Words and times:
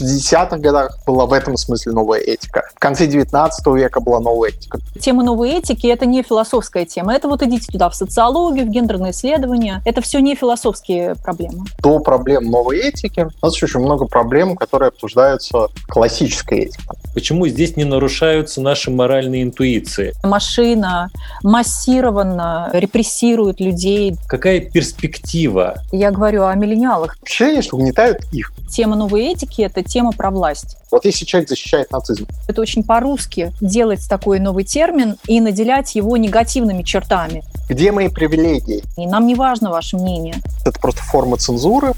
60-х 0.00 0.58
годах 0.58 0.98
была 1.06 1.26
в 1.26 1.32
этом 1.32 1.56
смысле 1.56 1.92
новая 1.92 2.20
этика. 2.20 2.68
В 2.74 2.78
конце 2.78 3.06
19 3.06 3.66
века 3.68 4.00
была 4.00 4.20
новая 4.20 4.50
этика. 4.50 4.78
Тема 5.00 5.22
новой 5.22 5.50
этики— 5.50 5.86
это 5.88 6.06
не 6.06 6.22
философская 6.22 6.84
тема. 6.84 7.14
Это 7.14 7.28
вот 7.28 7.42
идите 7.42 7.66
туда 7.72 7.88
в 7.90 7.94
социологию, 7.94 8.66
в 8.66 8.70
гендерные 8.70 9.12
исследования. 9.12 9.82
Это 9.84 10.00
все 10.00 10.20
не 10.20 10.34
философские 10.34 11.14
проблемы. 11.16 11.64
До 11.80 11.98
проблем 11.98 12.50
новой 12.50 12.78
этики 12.78 13.28
у 13.40 13.46
нас 13.46 13.54
еще 13.54 13.66
очень 13.66 13.80
много 13.80 14.06
проблем, 14.06 14.56
которые 14.56 14.88
обсуждаются 14.88 15.68
классической 15.88 16.50
этикой. 16.60 16.72
Почему 17.14 17.46
здесь 17.48 17.76
не 17.76 17.84
нарушаются 17.84 18.60
наши 18.60 18.90
моральные 18.90 19.42
интуиции? 19.42 20.12
Машина 20.22 21.10
массированно 21.42 22.70
репрессирует 22.72 23.60
людей. 23.60 24.16
Какая 24.28 24.60
перспектива? 24.60 25.82
Я 25.90 26.12
говорю 26.12 26.44
о 26.44 26.54
миллениалах. 26.54 27.16
Ощущение, 27.22 27.62
что 27.62 27.76
угнетают 27.76 28.20
их. 28.32 28.52
Тема 28.70 28.94
новой 28.94 29.24
этики— 29.24 29.62
это 29.62 29.82
тема 29.90 30.12
про 30.12 30.30
власть. 30.30 30.76
Вот 30.90 31.04
если 31.04 31.24
человек 31.24 31.48
защищает 31.48 31.90
нацизм. 31.90 32.26
Это 32.48 32.60
очень 32.60 32.84
по-русски 32.84 33.52
делать 33.60 34.08
такой 34.08 34.38
новый 34.38 34.64
термин 34.64 35.16
и 35.26 35.40
наделять 35.40 35.94
его 35.94 36.16
негативными 36.16 36.82
чертами. 36.82 37.42
Где 37.68 37.92
мои 37.92 38.08
привилегии? 38.08 38.82
И 38.96 39.06
нам 39.06 39.26
не 39.26 39.34
важно 39.34 39.70
ваше 39.70 39.96
мнение. 39.96 40.36
Это 40.64 40.78
просто 40.80 41.02
форма 41.02 41.36
цензуры. 41.36 41.92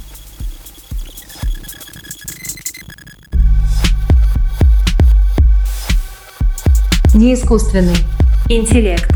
Неискусственный 7.15 7.97
интеллект. 8.49 9.09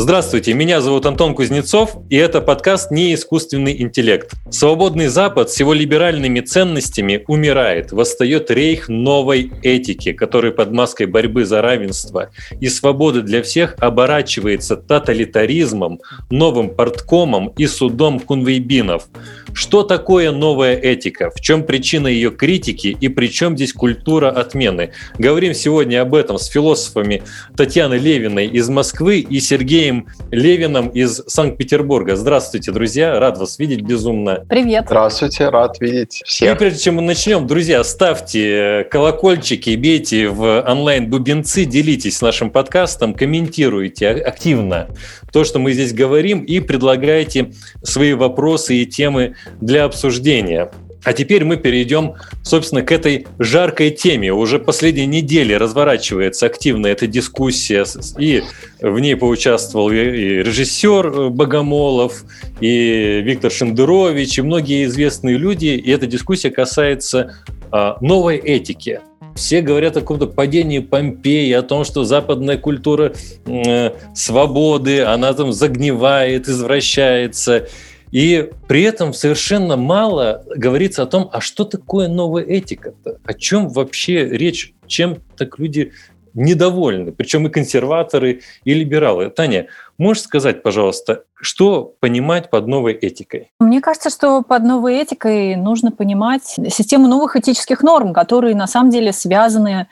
Здравствуйте, 0.00 0.54
меня 0.54 0.80
зовут 0.80 1.06
Антон 1.06 1.34
Кузнецов, 1.34 1.96
и 2.08 2.14
это 2.14 2.40
подкаст 2.40 2.92
«Не 2.92 3.14
искусственный 3.14 3.82
интеллект». 3.82 4.30
Свободный 4.48 5.08
Запад 5.08 5.50
с 5.50 5.58
его 5.58 5.74
либеральными 5.74 6.38
ценностями 6.38 7.24
умирает, 7.26 7.90
восстает 7.90 8.48
рейх 8.52 8.88
новой 8.88 9.50
этики, 9.64 10.12
который 10.12 10.52
под 10.52 10.70
маской 10.70 11.06
борьбы 11.06 11.44
за 11.44 11.62
равенство 11.62 12.30
и 12.60 12.68
свободы 12.68 13.22
для 13.22 13.42
всех 13.42 13.74
оборачивается 13.80 14.76
тоталитаризмом, 14.76 16.00
новым 16.30 16.76
порткомом 16.76 17.48
и 17.58 17.66
судом 17.66 18.20
кунвейбинов. 18.20 19.08
Что 19.54 19.82
такое 19.82 20.30
новая 20.30 20.76
этика? 20.76 21.30
В 21.30 21.40
чем 21.40 21.64
причина 21.64 22.06
ее 22.06 22.30
критики 22.30 22.96
и 23.00 23.08
при 23.08 23.28
чем 23.28 23.56
здесь 23.56 23.72
культура 23.72 24.30
отмены? 24.30 24.92
Говорим 25.18 25.54
сегодня 25.54 26.02
об 26.02 26.14
этом 26.14 26.38
с 26.38 26.46
философами 26.46 27.22
Татьяной 27.56 27.98
Левиной 27.98 28.46
из 28.46 28.68
Москвы 28.68 29.20
и 29.20 29.40
Сергеем 29.40 30.08
Левиным 30.30 30.88
из 30.88 31.22
Санкт-Петербурга. 31.26 32.16
Здравствуйте, 32.16 32.72
друзья, 32.72 33.18
рад 33.18 33.38
вас 33.38 33.58
видеть 33.58 33.82
безумно. 33.82 34.44
Привет. 34.48 34.84
Здравствуйте, 34.86 35.48
рад 35.48 35.80
видеть 35.80 36.22
всех. 36.24 36.54
И 36.54 36.58
прежде 36.58 36.80
чем 36.80 36.96
мы 36.96 37.02
начнем, 37.02 37.46
друзья, 37.46 37.82
ставьте 37.84 38.86
колокольчики, 38.90 39.76
бейте 39.76 40.28
в 40.28 40.62
онлайн-бубенцы, 40.66 41.64
делитесь 41.64 42.20
нашим 42.20 42.50
подкастом, 42.50 43.14
комментируйте 43.14 44.08
активно 44.08 44.88
то, 45.32 45.44
что 45.44 45.58
мы 45.58 45.72
здесь 45.72 45.92
говорим, 45.92 46.40
и 46.40 46.60
предлагайте 46.60 47.52
свои 47.82 48.14
вопросы 48.14 48.76
и 48.76 48.86
темы 48.86 49.36
для 49.60 49.84
обсуждения. 49.84 50.70
А 51.04 51.12
теперь 51.12 51.44
мы 51.44 51.56
перейдем, 51.56 52.14
собственно, 52.42 52.82
к 52.82 52.90
этой 52.90 53.26
жаркой 53.38 53.90
теме. 53.90 54.32
Уже 54.32 54.58
последние 54.58 55.06
недели 55.06 55.52
разворачивается 55.52 56.46
активно 56.46 56.88
эта 56.88 57.06
дискуссия, 57.06 57.86
и 58.18 58.42
в 58.80 58.98
ней 58.98 59.14
поучаствовал 59.16 59.90
и 59.90 59.96
режиссер 59.96 61.30
Богомолов, 61.30 62.24
и 62.60 63.20
Виктор 63.24 63.50
Шендерович, 63.50 64.38
и 64.38 64.42
многие 64.42 64.84
известные 64.84 65.36
люди. 65.36 65.66
И 65.66 65.90
эта 65.90 66.06
дискуссия 66.06 66.50
касается 66.50 67.36
а, 67.70 67.96
новой 68.00 68.36
этики. 68.36 69.00
Все 69.34 69.60
говорят 69.60 69.96
о 69.96 70.00
каком-то 70.00 70.26
падении 70.26 70.80
Помпеи, 70.80 71.52
о 71.52 71.62
том, 71.62 71.84
что 71.84 72.02
западная 72.02 72.58
культура 72.58 73.14
э, 73.46 73.92
свободы, 74.12 75.02
она 75.02 75.32
там 75.32 75.52
загнивает, 75.52 76.48
извращается. 76.48 77.68
И 78.10 78.50
при 78.66 78.82
этом 78.82 79.12
совершенно 79.12 79.76
мало 79.76 80.44
говорится 80.54 81.02
о 81.02 81.06
том, 81.06 81.28
а 81.32 81.40
что 81.40 81.64
такое 81.64 82.08
новая 82.08 82.44
этика-то? 82.44 83.18
О 83.24 83.34
чем 83.34 83.68
вообще 83.68 84.28
речь? 84.28 84.74
Чем 84.86 85.18
так 85.36 85.58
люди 85.58 85.92
недовольны? 86.34 87.12
Причем 87.12 87.46
и 87.46 87.50
консерваторы, 87.50 88.40
и 88.64 88.74
либералы. 88.74 89.30
Таня, 89.30 89.68
можешь 89.98 90.22
сказать, 90.22 90.62
пожалуйста, 90.62 91.24
что 91.40 91.94
понимать 92.00 92.50
под 92.50 92.66
новой 92.66 92.94
этикой? 92.94 93.50
Мне 93.60 93.80
кажется, 93.80 94.10
что 94.10 94.42
под 94.42 94.64
новой 94.64 94.96
этикой 94.96 95.54
нужно 95.56 95.92
понимать 95.92 96.44
систему 96.44 97.06
новых 97.06 97.36
этических 97.36 97.82
норм, 97.82 98.12
которые 98.12 98.56
на 98.56 98.66
самом 98.66 98.90
деле 98.90 99.12
связаны 99.12 99.86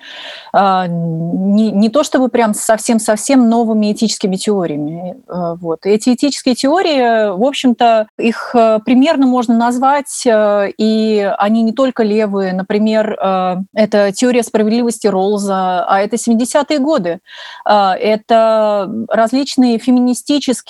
э, 0.53 0.85
не, 0.89 1.71
не 1.71 1.89
то 1.89 2.03
чтобы 2.03 2.29
прям 2.29 2.53
совсем-совсем 2.53 3.49
новыми 3.49 3.93
этическими 3.93 4.37
теориями. 4.37 5.17
Э, 5.29 5.55
вот. 5.61 5.87
Эти 5.87 6.15
этические 6.15 6.57
теории, 6.57 7.37
в 7.37 7.45
общем-то, 7.45 8.09
их 8.19 8.51
э, 8.55 8.81
примерно 8.85 9.27
можно 9.27 9.57
назвать, 9.57 10.27
э, 10.27 10.71
и 10.77 11.33
они 11.39 11.63
не 11.63 11.73
только 11.73 12.03
левые. 12.03 12.53
Например, 12.55 13.13
э, 13.13 13.57
это 13.75 14.11
теория 14.13 14.43
справедливости 14.43 15.07
Роллза, 15.07 15.85
а 15.87 16.01
это 16.01 16.17
70-е 16.17 16.81
годы. 16.81 17.21
Э, 17.69 17.93
это 17.93 18.91
различные 19.09 19.79
феминистические 19.79 19.96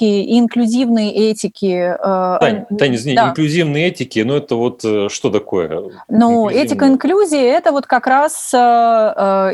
и 0.04 0.38
инклюзивные 0.38 1.12
этики. 1.12 1.96
Э, 1.98 2.38
Таня, 2.40 2.66
Таня 2.78 2.94
извини, 2.96 3.16
да. 3.16 3.30
инклюзивной 3.30 3.82
этики, 3.82 4.20
ну 4.20 4.34
это 4.34 4.56
вот 4.56 4.84
э, 4.84 5.08
что 5.08 5.30
такое? 5.30 5.90
Ну, 6.08 6.48
этика 6.48 6.86
инклюзии– 6.86 7.42
это 7.42 7.72
вот 7.72 7.86
как 7.86 8.06
раз 8.06 8.52
э, 8.54 8.58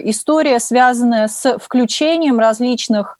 история, 0.05 0.59
связанная 0.61 1.29
с 1.29 1.59
включением 1.59 2.39
различных 2.39 3.19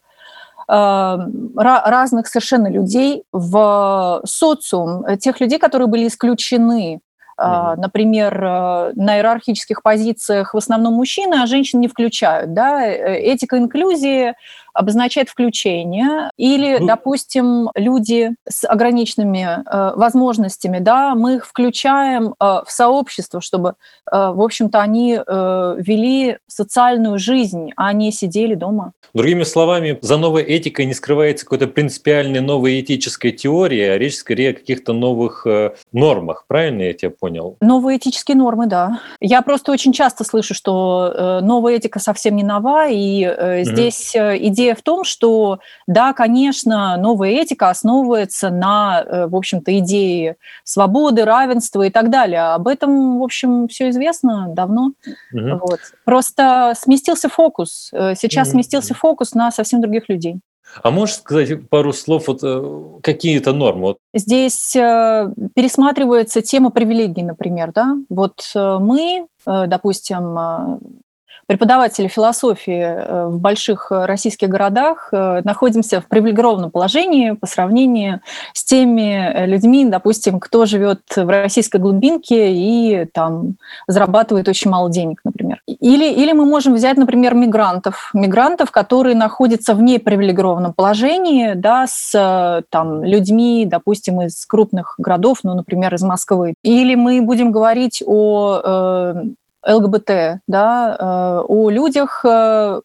разных 0.69 2.29
совершенно 2.29 2.69
людей 2.69 3.25
в 3.33 4.23
социум, 4.25 5.05
тех 5.19 5.41
людей, 5.41 5.59
которые 5.59 5.89
были 5.89 6.07
исключены. 6.07 7.01
Например, 7.37 8.41
на 8.95 9.17
иерархических 9.17 9.83
позициях 9.83 10.55
в 10.55 10.57
основном 10.57 10.95
мужчины, 10.95 11.43
а 11.43 11.47
женщин 11.47 11.81
не 11.81 11.89
включают. 11.89 12.55
Да? 12.55 12.87
Этика 12.87 13.59
инклюзии 13.59 14.35
обозначает 14.73 15.29
включение. 15.29 16.31
Или, 16.37 16.79
ну, 16.79 16.87
допустим, 16.87 17.71
люди 17.75 18.31
с 18.49 18.67
ограниченными 18.67 19.63
э, 19.65 19.93
возможностями, 19.97 20.79
да, 20.79 21.15
мы 21.15 21.37
их 21.37 21.47
включаем 21.47 22.35
э, 22.39 22.45
в 22.67 22.67
сообщество, 22.69 23.41
чтобы, 23.41 23.71
э, 23.71 23.73
в 24.13 24.41
общем-то, 24.41 24.81
они 24.81 25.19
э, 25.19 25.77
вели 25.79 26.39
социальную 26.47 27.19
жизнь, 27.19 27.73
а 27.77 27.93
не 27.93 28.13
сидели 28.13 28.55
дома. 28.55 28.93
Другими 29.15 29.43
словами, 29.43 29.99
за 30.01 30.17
новой 30.17 30.43
этикой 30.43 30.87
не 30.87 30.95
скрывается 30.95 31.45
какой-то 31.45 31.67
принципиальной 31.67 32.41
новой 32.41 32.81
этической 32.81 33.33
теории, 33.33 33.83
а 33.83 33.99
речь 33.99 34.17
скорее 34.17 34.51
о 34.51 34.55
каких-то 34.55 34.95
новых 34.95 35.47
э, 35.47 35.75
нормах. 35.93 36.45
Правильно 36.49 36.83
я 36.83 36.95
тебя 36.95 37.11
понял? 37.11 37.57
Новые 37.61 37.99
этические 37.99 38.39
нормы, 38.39 38.67
да. 38.67 39.01
Я 39.21 39.43
просто 39.43 39.71
очень 39.71 39.93
часто 39.93 40.25
слышу, 40.25 40.55
что 40.55 41.13
э, 41.15 41.41
новая 41.41 41.75
этика 41.75 41.99
совсем 41.99 42.37
не 42.37 42.43
нова, 42.43 42.89
и 42.89 43.23
э, 43.25 43.65
здесь 43.65 44.15
угу. 44.15 44.37
идея 44.49 44.62
идея 44.63 44.75
в 44.75 44.83
том, 44.83 45.05
что 45.05 45.59
да, 45.87 46.13
конечно, 46.13 46.97
новая 46.97 47.31
этика 47.31 47.71
основывается 47.71 48.51
на, 48.51 49.03
э, 49.03 49.27
в 49.27 49.37
общем-то, 49.37 49.77
идее 49.79 50.37
свободы, 50.65 51.25
равенства 51.25 51.83
и 51.83 51.91
так 51.91 52.11
далее. 52.11 52.55
Об 52.55 52.69
этом, 52.69 53.19
в 53.19 53.23
общем, 53.23 53.69
все 53.69 53.91
известно 53.91 54.47
давно. 54.49 54.93
Угу. 55.33 55.61
Вот. 55.61 55.81
Просто 56.05 56.75
сместился 56.77 57.29
фокус. 57.29 57.91
Э, 57.93 58.15
сейчас 58.15 58.49
угу. 58.49 58.53
сместился 58.53 58.95
фокус 58.95 59.35
на 59.35 59.51
совсем 59.51 59.81
других 59.81 60.09
людей. 60.09 60.37
А 60.83 60.91
можешь 60.91 61.17
сказать 61.17 61.69
пару 61.69 61.93
слов, 61.93 62.29
вот, 62.29 62.41
э, 62.43 62.99
какие-то 63.03 63.53
нормы? 63.53 63.97
Здесь 64.15 64.73
пересматривается 64.73 66.41
тема 66.41 66.71
привилегий, 66.71 67.23
например. 67.23 67.73
Да? 67.75 67.97
Вот 68.09 68.41
мы, 68.55 69.27
допустим, 69.45 70.79
преподаватели 71.53 72.09
философии 72.09 72.81
э, 72.81 73.27
в 73.27 73.39
больших 73.39 73.89
э, 73.93 74.07
российских 74.07 74.49
городах 74.49 75.11
э, 75.13 75.43
находимся 75.45 76.01
в 76.01 76.07
привилегированном 76.07 76.71
положении 76.71 77.33
по 77.33 77.47
сравнению 77.47 78.23
с 78.55 78.65
теми 78.65 79.45
людьми, 79.45 79.85
допустим, 79.85 80.41
кто 80.41 80.65
живет 80.65 81.03
в 81.15 81.29
российской 81.29 81.77
глубинке 81.77 82.55
и 82.55 83.05
там 83.13 83.57
зарабатывает 83.87 84.49
очень 84.49 84.71
мало 84.71 84.89
денег, 84.91 85.21
например. 85.25 85.61
Или, 85.67 86.11
или 86.11 86.33
мы 86.33 86.47
можем 86.47 86.73
взять, 86.73 86.97
например, 86.97 87.35
мигрантов, 87.35 88.11
мигрантов, 88.15 88.71
которые 88.71 89.15
находятся 89.15 89.75
в 89.75 89.83
непривилегированном 89.83 90.73
положении, 90.73 91.53
да, 91.53 91.85
с 91.87 92.63
там, 92.71 93.05
людьми, 93.05 93.67
допустим, 93.67 94.23
из 94.23 94.47
крупных 94.47 94.95
городов, 94.97 95.41
ну, 95.43 95.53
например, 95.53 95.95
из 95.95 96.03
Москвы. 96.03 96.55
Или 96.63 96.95
мы 96.95 97.21
будем 97.21 97.53
говорить 97.53 98.03
о 98.07 99.13
ЛГБТ, 99.67 100.41
да, 100.47 101.43
о 101.47 101.71
людях, 101.71 102.25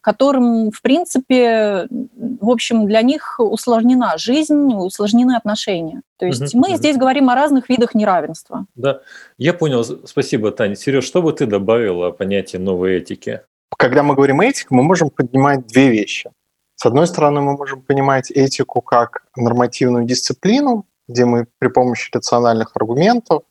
которым, 0.00 0.70
в 0.70 0.82
принципе, 0.82 1.88
в 1.88 2.50
общем, 2.50 2.86
для 2.86 3.02
них 3.02 3.36
усложнена 3.38 4.14
жизнь, 4.16 4.72
усложнены 4.74 5.36
отношения. 5.36 6.02
То 6.18 6.26
есть 6.26 6.54
угу, 6.54 6.62
мы 6.62 6.68
угу. 6.70 6.76
здесь 6.76 6.96
говорим 6.96 7.30
о 7.30 7.34
разных 7.34 7.68
видах 7.68 7.94
неравенства. 7.94 8.66
Да, 8.74 9.00
я 9.38 9.54
понял. 9.54 9.84
Спасибо, 10.04 10.50
Таня. 10.50 10.76
Сереж, 10.76 11.04
что 11.04 11.22
бы 11.22 11.32
ты 11.32 11.46
добавила 11.46 12.08
о 12.08 12.12
понятии 12.12 12.56
новой 12.56 12.96
этики? 12.96 13.42
Когда 13.76 14.02
мы 14.02 14.14
говорим 14.14 14.40
этика, 14.40 14.74
мы 14.74 14.82
можем 14.82 15.10
поднимать 15.10 15.66
две 15.66 15.90
вещи. 15.90 16.30
С 16.76 16.86
одной 16.86 17.06
стороны, 17.06 17.40
мы 17.40 17.56
можем 17.56 17.82
понимать 17.82 18.30
этику 18.30 18.80
как 18.80 19.24
нормативную 19.36 20.04
дисциплину, 20.04 20.86
где 21.08 21.24
мы 21.24 21.46
при 21.58 21.68
помощи 21.68 22.10
рациональных 22.12 22.70
аргументов 22.74 23.42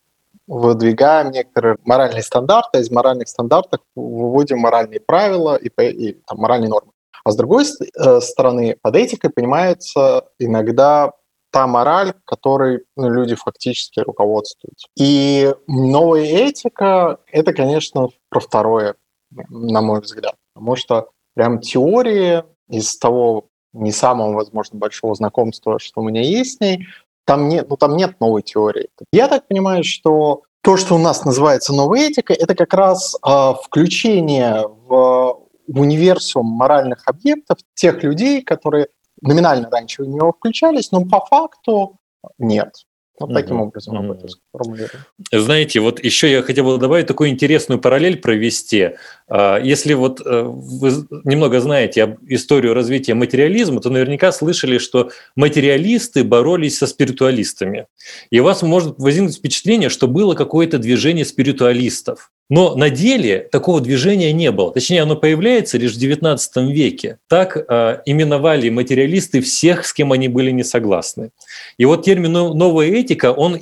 выдвигаем 0.48 1.30
некоторые 1.30 1.76
моральные 1.84 2.22
стандарты, 2.22 2.80
из 2.80 2.90
моральных 2.90 3.28
стандартов 3.28 3.80
выводим 3.94 4.58
моральные 4.58 4.98
правила 4.98 5.56
и, 5.56 5.68
и 5.68 6.12
там, 6.26 6.38
моральные 6.38 6.70
нормы. 6.70 6.90
А 7.24 7.30
с 7.30 7.36
другой 7.36 7.64
э, 7.64 8.20
стороны, 8.20 8.76
под 8.80 8.96
этикой 8.96 9.30
понимается 9.30 10.24
иногда 10.38 11.12
та 11.50 11.66
мораль, 11.66 12.14
которой 12.24 12.84
ну, 12.96 13.10
люди 13.10 13.34
фактически 13.34 14.00
руководствуются. 14.00 14.88
И 14.98 15.54
новая 15.66 16.24
этика— 16.24 17.18
это, 17.32 17.52
конечно, 17.52 18.08
про 18.30 18.40
второе, 18.40 18.96
на 19.30 19.82
мой 19.82 20.00
взгляд. 20.00 20.34
Потому 20.54 20.76
что 20.76 21.10
прям 21.34 21.60
теории 21.60 22.44
из 22.68 22.96
того 22.98 23.48
не 23.72 23.92
самого, 23.92 24.32
возможно, 24.32 24.78
большого 24.78 25.14
знакомства, 25.14 25.78
что 25.78 26.00
у 26.00 26.04
меня 26.04 26.22
есть 26.22 26.56
с 26.56 26.60
ней, 26.60 26.86
там 27.28 27.46
нет, 27.46 27.68
ну, 27.68 27.76
там 27.76 27.94
нет 27.94 28.18
новой 28.20 28.40
теории. 28.40 28.88
Я 29.12 29.28
так 29.28 29.46
понимаю, 29.46 29.84
что 29.84 30.44
то, 30.62 30.78
что 30.78 30.94
у 30.94 30.98
нас 30.98 31.26
называется 31.26 31.74
новой 31.74 32.08
этикой, 32.08 32.36
это 32.36 32.54
как 32.54 32.72
раз 32.72 33.14
э, 33.16 33.52
включение 33.62 34.66
в, 34.66 35.38
в 35.66 35.80
универсум 35.80 36.46
моральных 36.46 37.02
объектов 37.04 37.58
тех 37.74 38.02
людей, 38.02 38.40
которые 38.40 38.88
номинально 39.20 39.68
раньше 39.68 40.04
в 40.04 40.08
него 40.08 40.32
включались, 40.32 40.90
но 40.90 41.04
по 41.04 41.20
факту 41.20 41.98
нет. 42.38 42.86
Вот 43.20 43.34
таким 43.34 43.60
образом 43.60 43.98
об 43.98 44.12
этом 44.12 44.28
сформулирую. 44.28 45.04
Знаете, 45.32 45.80
вот 45.80 46.02
еще 46.02 46.30
я 46.30 46.42
хотел 46.42 46.64
бы 46.64 46.78
добавить 46.78 47.06
такую 47.06 47.30
интересную 47.30 47.80
параллель 47.80 48.18
провести. 48.18 48.90
А, 49.28 49.58
если 49.58 49.94
вот 49.94 50.20
э, 50.24 50.42
вы 50.42 50.90
немного 51.24 51.60
знаете 51.60 52.04
об 52.04 52.18
историю 52.28 52.74
развития 52.74 53.14
материализма, 53.14 53.80
то 53.80 53.90
наверняка 53.90 54.30
слышали, 54.30 54.78
что 54.78 55.10
материалисты 55.34 56.22
боролись 56.22 56.78
со 56.78 56.86
спиритуалистами. 56.86 57.86
И 58.30 58.38
у 58.38 58.44
вас 58.44 58.62
может 58.62 58.98
возникнуть 58.98 59.36
впечатление, 59.36 59.88
что 59.88 60.06
было 60.06 60.34
какое-то 60.34 60.78
движение 60.78 61.24
спиритуалистов. 61.24 62.30
Но 62.50 62.74
на 62.74 62.88
деле 62.88 63.40
такого 63.52 63.80
движения 63.80 64.32
не 64.32 64.50
было. 64.50 64.72
Точнее, 64.72 65.02
оно 65.02 65.16
появляется 65.16 65.76
лишь 65.76 65.94
в 65.94 65.98
XIX 65.98 66.38
веке. 66.72 67.18
Так 67.28 67.56
э, 67.56 68.00
именовали 68.06 68.70
материалисты 68.70 69.42
всех, 69.42 69.86
с 69.86 69.92
кем 69.92 70.12
они 70.12 70.28
были 70.28 70.50
не 70.50 70.64
согласны. 70.64 71.30
И 71.76 71.84
вот 71.84 72.04
термин 72.04 72.32
«новая 72.32 72.88
этика», 72.88 73.32
он 73.32 73.58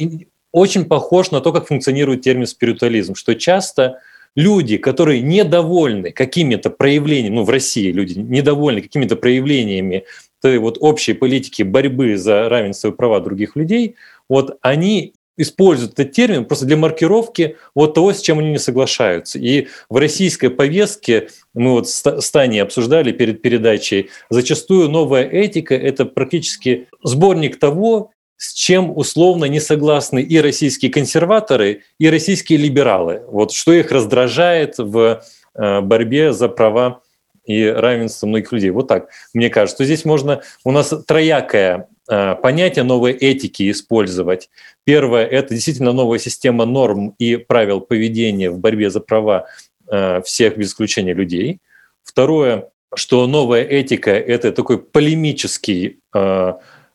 очень 0.52 0.84
похож 0.84 1.32
на 1.32 1.40
то, 1.40 1.52
как 1.52 1.66
функционирует 1.66 2.22
термин 2.22 2.46
«спиритуализм», 2.46 3.16
что 3.16 3.34
часто 3.34 3.98
люди, 4.36 4.76
которые 4.76 5.20
недовольны 5.20 6.12
какими-то 6.12 6.70
проявлениями, 6.70 7.34
ну 7.34 7.42
в 7.42 7.50
России 7.50 7.90
люди 7.90 8.16
недовольны 8.18 8.82
какими-то 8.82 9.16
проявлениями 9.16 10.04
той 10.40 10.58
вот 10.58 10.78
общей 10.80 11.14
политики 11.14 11.62
борьбы 11.62 12.16
за 12.16 12.48
равенство 12.48 12.88
и 12.88 12.92
права 12.92 13.18
других 13.20 13.56
людей, 13.56 13.96
вот 14.28 14.58
они 14.60 15.14
используют 15.36 15.92
этот 15.92 16.12
термин 16.12 16.44
просто 16.44 16.66
для 16.66 16.76
маркировки 16.76 17.56
вот 17.74 17.94
того, 17.94 18.12
с 18.12 18.20
чем 18.20 18.38
они 18.38 18.50
не 18.50 18.58
соглашаются. 18.58 19.38
И 19.38 19.68
в 19.88 19.96
российской 19.96 20.48
повестке, 20.48 21.28
мы 21.54 21.72
вот 21.72 21.88
с 21.88 22.30
Таней 22.30 22.62
обсуждали 22.62 23.12
перед 23.12 23.42
передачей, 23.42 24.10
зачастую 24.30 24.88
новая 24.88 25.24
этика– 25.24 25.74
это 25.76 26.04
практически 26.04 26.88
сборник 27.02 27.58
того, 27.58 28.10
с 28.36 28.52
чем 28.52 28.96
условно 28.96 29.46
не 29.46 29.60
согласны 29.60 30.20
и 30.22 30.40
российские 30.40 30.90
консерваторы, 30.90 31.82
и 31.98 32.10
российские 32.10 32.58
либералы. 32.58 33.22
Вот 33.28 33.52
что 33.52 33.72
их 33.72 33.90
раздражает 33.90 34.74
в 34.78 35.22
э, 35.54 35.80
борьбе 35.80 36.32
за 36.32 36.48
права 36.48 37.00
и 37.46 37.64
равенство 37.64 38.26
многих 38.26 38.52
людей. 38.52 38.70
Вот 38.70 38.88
так, 38.88 39.08
мне 39.32 39.48
кажется. 39.48 39.84
Здесь 39.84 40.04
можно, 40.04 40.42
у 40.64 40.72
нас 40.72 40.92
троякое 41.06 41.88
э, 42.08 42.34
понятие 42.36 42.84
новой 42.84 43.12
этики 43.12 43.70
использовать. 43.70 44.50
Первое– 44.84 45.24
это 45.26 45.54
действительно 45.54 45.92
новая 45.92 46.18
система 46.18 46.64
норм 46.64 47.14
и 47.18 47.36
правил 47.36 47.80
поведения 47.80 48.50
в 48.50 48.58
борьбе 48.58 48.90
за 48.90 49.00
права 49.00 49.46
э, 49.90 50.22
всех 50.22 50.56
без 50.56 50.68
исключения 50.68 51.14
людей. 51.14 51.60
Второе, 52.04 52.70
что 52.94 53.26
новая 53.26 53.62
этика– 53.62 54.10
это 54.12 54.52
такой 54.52 54.78
полемический 54.78 55.98
э, 56.14 56.52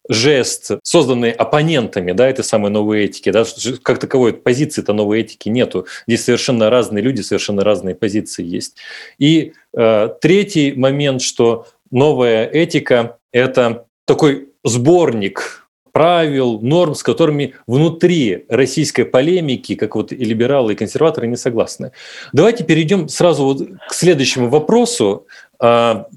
жест, 0.10 0.72
созданный 0.84 1.32
оппонентами 1.32 2.12
да, 2.12 2.28
этой 2.28 2.44
самой 2.44 2.72
новой 2.72 3.06
этики. 3.06 3.32
Да, 3.32 3.46
как 3.84 4.00
таковой 4.00 4.34
позиции-то 4.34 4.94
новой 4.94 5.22
этики 5.22 5.50
нету. 5.50 5.88
Здесь 6.08 6.26
совершенно 6.26 6.70
разные 6.70 7.04
люди, 7.04 7.22
совершенно 7.22 7.64
разные 7.64 7.96
позиции 7.96 8.44
есть. 8.44 8.78
И 9.20 9.54
э, 9.76 10.10
третий 10.22 10.74
момент, 10.74 11.22
что 11.22 11.68
новая 11.92 12.46
этика– 12.46 13.18
это 13.32 13.86
такой 14.06 14.50
сборник 14.64 15.68
правил, 15.92 16.60
норм, 16.62 16.96
с 16.96 17.04
которыми 17.04 17.56
внутри 17.68 18.46
российской 18.48 19.04
полемики, 19.04 19.76
как 19.76 19.96
вот 19.96 20.12
и 20.12 20.16
либералы, 20.16 20.74
и 20.74 20.76
консерваторы 20.76 21.28
не 21.28 21.36
согласны. 21.36 21.92
Давайте 22.34 22.64
перейдем 22.64 23.10
сразу 23.10 23.44
вот 23.44 23.62
к 23.90 23.94
следующему 23.94 24.50
вопросу. 24.50 25.28
А, 25.60 26.08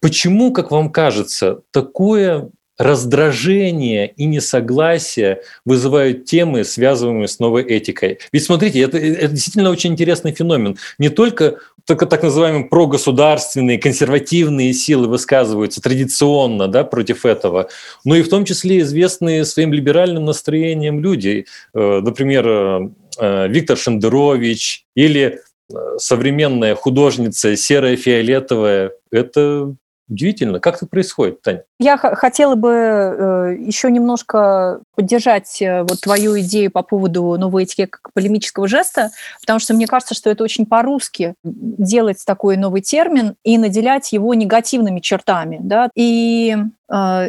почему, 0.00 0.52
как 0.52 0.70
вам 0.70 0.90
кажется, 0.90 1.62
такое 1.70 2.50
раздражение 2.78 4.12
и 4.16 4.24
несогласие 4.24 5.42
вызывают 5.64 6.24
темы, 6.24 6.64
связываемые 6.64 7.28
с 7.28 7.38
новой 7.38 7.62
этикой. 7.62 8.18
Ведь 8.32 8.44
смотрите, 8.44 8.80
это, 8.80 8.98
это 8.98 9.28
действительно 9.28 9.70
очень 9.70 9.92
интересный 9.92 10.32
феномен. 10.32 10.76
Не 10.98 11.08
только, 11.08 11.58
только 11.86 12.06
так 12.06 12.22
называемые 12.22 12.66
прогосударственные, 12.66 13.78
консервативные 13.78 14.72
силы 14.72 15.08
высказываются 15.08 15.80
традиционно 15.80 16.68
да, 16.68 16.84
против 16.84 17.26
этого, 17.26 17.68
но 18.04 18.16
и 18.16 18.22
в 18.22 18.28
том 18.28 18.44
числе 18.44 18.80
известные 18.80 19.44
своим 19.44 19.72
либеральным 19.72 20.24
настроением 20.24 21.00
люди. 21.00 21.46
Э, 21.74 22.00
например, 22.02 22.46
э, 22.46 23.48
Виктор 23.48 23.76
Шендерович 23.76 24.84
или 24.94 25.40
э, 25.70 25.74
современная 25.98 26.74
художница 26.74 27.56
серая 27.56 27.96
фиолетовая. 27.96 28.92
Это 29.10 29.74
Удивительно. 30.12 30.60
Как 30.60 30.76
это 30.76 30.86
происходит, 30.86 31.40
Таня? 31.40 31.64
Я 31.78 31.96
хотела 31.96 32.54
бы 32.54 32.68
э, 32.68 33.56
еще 33.58 33.90
немножко 33.90 34.80
поддержать 34.94 35.62
э, 35.62 35.82
вот 35.82 36.02
твою 36.02 36.38
идею 36.40 36.70
по 36.70 36.82
поводу 36.82 37.38
новой 37.38 37.62
этики 37.62 37.86
как 37.86 38.12
полемического 38.12 38.68
жеста, 38.68 39.10
потому 39.40 39.58
что 39.58 39.72
мне 39.72 39.86
кажется, 39.86 40.14
что 40.14 40.28
это 40.28 40.44
очень 40.44 40.66
по-русски 40.66 41.34
делать 41.42 42.22
такой 42.26 42.58
новый 42.58 42.82
термин 42.82 43.36
и 43.42 43.56
наделять 43.56 44.12
его 44.12 44.34
негативными 44.34 45.00
чертами. 45.00 45.58
Да? 45.62 45.88
И 45.94 46.58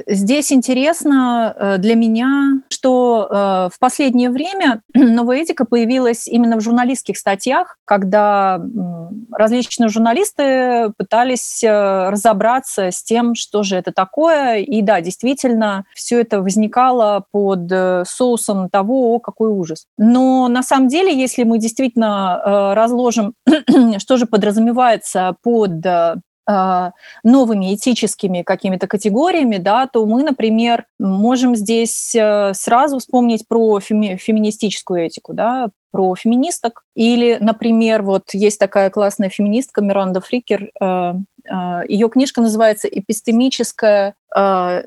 здесь 0.07 0.51
интересно 0.51 1.77
для 1.79 1.95
меня, 1.95 2.61
что 2.69 3.69
в 3.73 3.79
последнее 3.79 4.29
время 4.29 4.81
новая 4.93 5.37
этика 5.37 5.65
появилась 5.65 6.27
именно 6.27 6.57
в 6.57 6.61
журналистских 6.61 7.17
статьях, 7.17 7.77
когда 7.85 8.61
различные 9.31 9.89
журналисты 9.89 10.91
пытались 10.97 11.63
разобраться 11.63 12.91
с 12.91 13.03
тем, 13.03 13.35
что 13.35 13.63
же 13.63 13.75
это 13.75 13.91
такое. 13.91 14.57
И 14.57 14.81
да, 14.81 15.01
действительно, 15.01 15.85
все 15.93 16.21
это 16.21 16.41
возникало 16.41 17.25
под 17.31 17.71
э, 17.71 18.03
соусом 18.05 18.69
того, 18.69 19.19
какой 19.19 19.49
ужас. 19.49 19.85
Но 19.97 20.47
на 20.47 20.63
самом 20.63 20.87
деле, 20.87 21.17
если 21.17 21.43
мы 21.43 21.59
действительно 21.59 22.41
э, 22.43 22.73
разложим, 22.73 23.33
что 23.97 24.17
же 24.17 24.25
подразумевается 24.25 25.35
под 25.41 25.85
э, 25.85 26.15
новыми 26.45 27.73
этическими 27.73 28.41
какими-то 28.41 28.87
категориями, 28.87 29.57
да, 29.57 29.87
то 29.87 30.05
мы, 30.05 30.23
например, 30.23 30.85
можем 30.99 31.55
здесь 31.55 32.15
сразу 32.53 32.99
вспомнить 32.99 33.47
про 33.47 33.79
феми- 33.79 34.17
феминистическую 34.17 35.05
этику, 35.05 35.33
да, 35.33 35.69
про 35.91 36.15
феминисток. 36.15 36.83
Или, 36.95 37.37
например, 37.39 38.01
вот 38.01 38.33
есть 38.33 38.59
такая 38.59 38.89
классная 38.89 39.29
феминистка 39.29 39.81
Миранда 39.81 40.21
Фрикер, 40.21 40.71
ее 41.87 42.09
книжка 42.09 42.41
называется 42.41 42.87
«Эпистемическая 42.87 44.15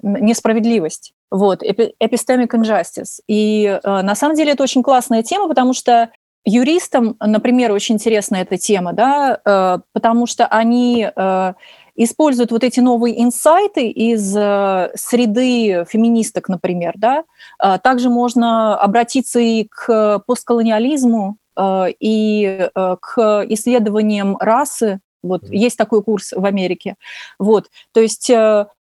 несправедливость». 0.02 1.12
Вот, 1.28 1.62
epistemic 1.62 2.50
injustice. 2.50 3.18
И 3.26 3.64
э, 3.66 3.80
на 4.02 4.14
самом 4.14 4.36
деле 4.36 4.52
это 4.52 4.62
очень 4.62 4.84
классная 4.84 5.24
тема, 5.24 5.48
потому 5.48 5.72
что 5.72 6.10
юристам, 6.46 7.16
например, 7.20 7.72
очень 7.72 7.96
интересна 7.96 8.36
эта 8.36 8.56
тема, 8.56 8.92
да, 8.92 9.40
э, 9.44 9.78
потому 9.92 10.26
что 10.26 10.46
они 10.46 11.10
э, 11.14 11.54
используют 11.96 12.52
вот 12.52 12.62
эти 12.64 12.80
новые 12.80 13.22
инсайты 13.22 13.88
из 13.88 14.34
э, 14.34 14.90
среды 14.94 15.84
феминисток, 15.88 16.48
например, 16.48 16.94
да. 16.96 17.24
Также 17.82 18.08
можно 18.10 18.78
обратиться 18.78 19.40
и 19.40 19.64
к 19.64 20.22
постколониализму, 20.26 21.38
и 21.58 22.68
к 22.74 23.46
исследованиям 23.48 24.36
расы. 24.38 25.00
Вот 25.22 25.48
есть 25.48 25.78
такой 25.78 26.02
курс 26.02 26.32
в 26.36 26.44
Америке. 26.44 26.96
Вот, 27.38 27.70
то 27.92 28.00
есть 28.00 28.30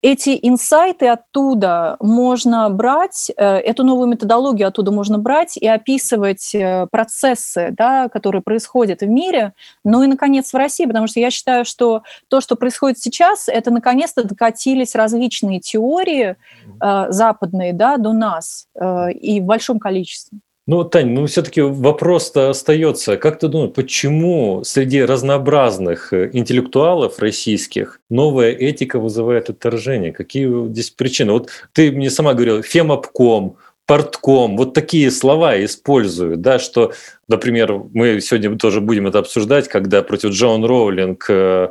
эти 0.02 0.38
инсайты 0.42 1.08
оттуда 1.08 1.98
можно 2.00 2.70
брать, 2.70 3.32
э, 3.36 3.44
эту 3.58 3.84
новую 3.84 4.08
методологию 4.08 4.68
оттуда 4.68 4.92
можно 4.92 5.18
брать 5.18 5.58
и 5.58 5.68
описывать 5.68 6.54
э, 6.54 6.88
процессы, 6.92 7.70
да, 7.72 8.08
которые 8.08 8.42
происходят 8.42 9.02
в 9.02 9.08
мире, 9.08 9.54
ну 9.84 10.04
и, 10.04 10.08
наконец, 10.08 10.54
в 10.54 10.56
России, 10.56 10.86
потому 10.86 11.08
что 11.08 11.20
я 11.20 11.32
считаю, 11.32 11.66
что 11.66 12.04
то, 12.28 12.42
что 12.42 12.56
происходит 12.56 13.00
сейчас, 13.00 13.48
это, 13.48 13.72
наконец-то, 13.72 14.24
докатились 14.24 14.94
различные 14.94 15.60
теории 15.60 16.36
э, 16.80 17.06
западные 17.10 17.74
да, 17.74 17.98
до 17.98 18.14
нас 18.14 18.68
э, 18.76 19.12
и 19.14 19.42
в 19.42 19.46
большом 19.46 19.80
количестве. 19.80 20.40
Ну, 20.68 20.84
Тань, 20.84 21.12
ну 21.12 21.26
все-таки 21.28 21.62
вопрос-то 21.62 22.50
остается. 22.50 23.16
Как 23.16 23.40
ты 23.40 23.48
думаешь, 23.48 23.74
почему 23.74 24.66
среди 24.66 25.02
разнообразных 25.02 26.12
э, 26.12 26.30
интеллектуалов 26.34 27.20
российских 27.20 28.02
новая 28.10 28.52
этика 28.52 29.00
вызывает 29.00 29.50
отторжение? 29.50 30.12
Какие 30.12 30.68
здесь 30.68 30.90
причины? 30.90 31.32
Вот 31.32 31.50
ты 31.72 31.90
мне 31.94 32.10
сама 32.10 32.34
говорила, 32.34 32.62
фемобком, 32.62 33.56
портком, 33.86 34.58
вот 34.58 34.74
такие 34.74 35.10
слова 35.10 35.64
используют, 35.64 36.42
да, 36.42 36.60
что, 36.60 36.92
например, 37.30 37.84
мы 37.94 38.20
сегодня 38.20 38.58
тоже 38.58 38.82
будем 38.82 39.08
это 39.08 39.20
обсуждать, 39.20 39.70
когда 39.70 40.04
против 40.04 40.32
Джон 40.32 40.66
Роулинг 40.66 41.26
э, 41.30 41.70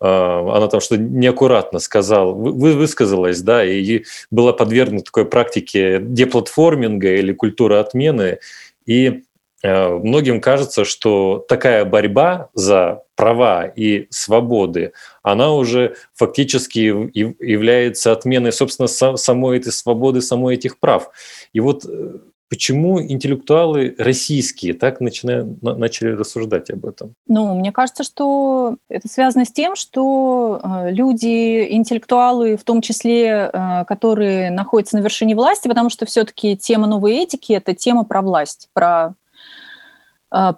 она 0.00 0.68
там 0.68 0.80
что 0.80 0.96
неаккуратно 0.96 1.78
сказала, 1.78 2.32
вы, 2.32 2.74
высказалась, 2.74 3.40
да, 3.40 3.64
и 3.64 4.04
была 4.30 4.52
подвергнута 4.52 5.06
такой 5.06 5.26
практике 5.26 5.98
деплатформинга 6.00 7.14
или 7.14 7.32
культуры 7.32 7.76
отмены. 7.76 8.38
И 8.86 9.24
э, 9.62 9.88
многим 9.88 10.40
кажется, 10.40 10.84
что 10.84 11.44
такая 11.48 11.84
борьба 11.84 12.50
за 12.54 13.02
права 13.16 13.64
и 13.64 14.06
свободы, 14.10 14.92
она 15.22 15.52
уже 15.52 15.96
фактически 16.14 16.78
является 16.78 18.12
отменой, 18.12 18.52
собственно, 18.52 18.88
самой 18.88 19.58
этой 19.58 19.72
свободы, 19.72 20.20
самой 20.20 20.56
этих 20.56 20.78
прав. 20.78 21.10
И 21.52 21.60
вот 21.60 21.84
э, 21.86 22.18
Почему 22.48 23.02
интеллектуалы 23.02 23.94
российские 23.98 24.74
так 24.74 25.00
начинают, 25.00 25.60
начали 25.62 26.10
рассуждать 26.10 26.70
об 26.70 26.86
этом? 26.86 27.14
Ну, 27.26 27.58
мне 27.58 27.72
кажется, 27.72 28.04
что 28.04 28.76
это 28.88 29.08
связано 29.08 29.44
с 29.44 29.52
тем, 29.52 29.74
что 29.74 30.60
э, 30.62 30.92
люди, 30.92 31.66
интеллектуалы, 31.72 32.56
в 32.56 32.62
том 32.62 32.82
числе, 32.82 33.50
э, 33.52 33.84
которые 33.86 34.50
находятся 34.50 34.96
на 34.96 35.02
вершине 35.02 35.34
власти, 35.34 35.66
потому 35.66 35.90
что 35.90 36.06
все-таки 36.06 36.56
тема 36.56 36.86
новой 36.86 37.16
этики– 37.16 37.52
это 37.54 37.74
тема 37.74 38.04
про 38.04 38.22
власть, 38.22 38.68
про 38.72 39.14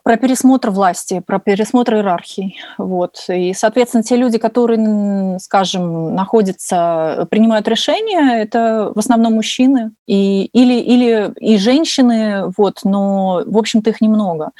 про 0.03 0.17
пересмотр 0.17 0.71
власти, 0.71 1.23
про 1.25 1.39
пересмотр 1.39 1.95
иерархий. 1.95 2.59
Вот. 2.79 3.25
И, 3.29 3.53
соответственно, 3.55 4.03
те 4.03 4.17
люди, 4.17 4.39
которые, 4.39 5.39
скажем, 5.39 6.15
находятся, 6.15 7.27
принимают 7.31 7.69
решения, 7.69 8.43
это 8.43 8.91
в 8.95 8.99
основном 8.99 9.35
мужчины 9.35 9.93
и, 10.07 10.47
или, 10.47 10.81
или 10.81 11.33
и 11.39 11.59
женщины, 11.59 12.53
вот, 12.57 12.81
но, 12.85 13.43
в 13.47 13.57
общем-то, 13.57 13.91
их 13.91 14.01
немного. 14.01 14.51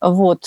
Вот. 0.00 0.44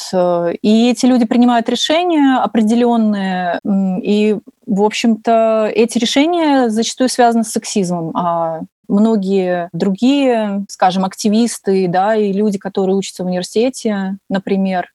И 0.62 0.90
эти 0.90 1.06
люди 1.06 1.26
принимают 1.26 1.68
решения 1.68 2.38
определенные, 2.38 3.60
и, 4.02 4.38
в 4.66 4.84
общем-то, 4.84 5.70
эти 5.74 5.98
решения 5.98 6.70
зачастую 6.70 7.10
связаны 7.10 7.44
с 7.44 7.52
сексизмом, 7.52 8.16
а 8.16 8.62
многие 8.92 9.70
другие, 9.74 10.66
скажем, 10.70 11.06
активисты, 11.06 11.88
да, 11.88 12.16
и 12.16 12.34
люди, 12.34 12.60
которые 12.60 12.96
учатся 12.96 13.24
в 13.24 13.28
университете, 13.28 14.18
например, 14.30 14.92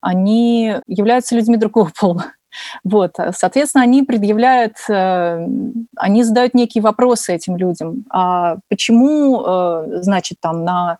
они 0.00 0.76
являются 0.86 1.34
людьми 1.34 1.56
другого 1.56 1.90
пола. 1.98 2.26
Вот, 2.84 3.16
соответственно, 3.34 3.84
они 3.84 4.02
предъявляют, 4.02 4.76
э, 4.88 5.46
они 5.94 6.24
задают 6.24 6.54
некие 6.54 6.80
вопросы 6.80 7.34
этим 7.34 7.58
людям. 7.58 8.06
А 8.08 8.56
почему, 8.70 9.44
э, 9.44 9.98
значит, 10.00 10.38
там 10.40 10.64
на 10.64 10.96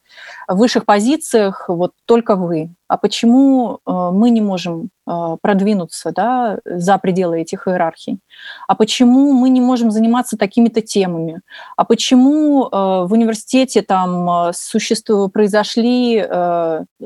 высших 0.48 0.84
позициях 0.84 1.68
вот 1.68 1.92
только 2.06 2.36
вы? 2.36 2.70
А 2.88 2.98
почему 2.98 3.80
э, 3.84 3.90
мы 3.90 4.30
не 4.30 4.40
можем 4.40 4.90
э, 5.08 5.36
продвинуться 5.42 6.12
да, 6.12 6.58
за 6.64 6.98
пределы 6.98 7.40
этих 7.40 7.66
иерархий? 7.66 8.20
А 8.68 8.76
почему 8.76 9.32
мы 9.32 9.48
не 9.48 9.60
можем 9.60 9.90
заниматься 9.90 10.36
такими-то 10.36 10.82
темами? 10.82 11.40
А 11.76 11.84
почему 11.84 12.66
э, 12.66 12.68
в 12.70 13.12
университете 13.12 13.82
там 13.82 14.52
существу, 14.52 15.28
произошли 15.28 16.26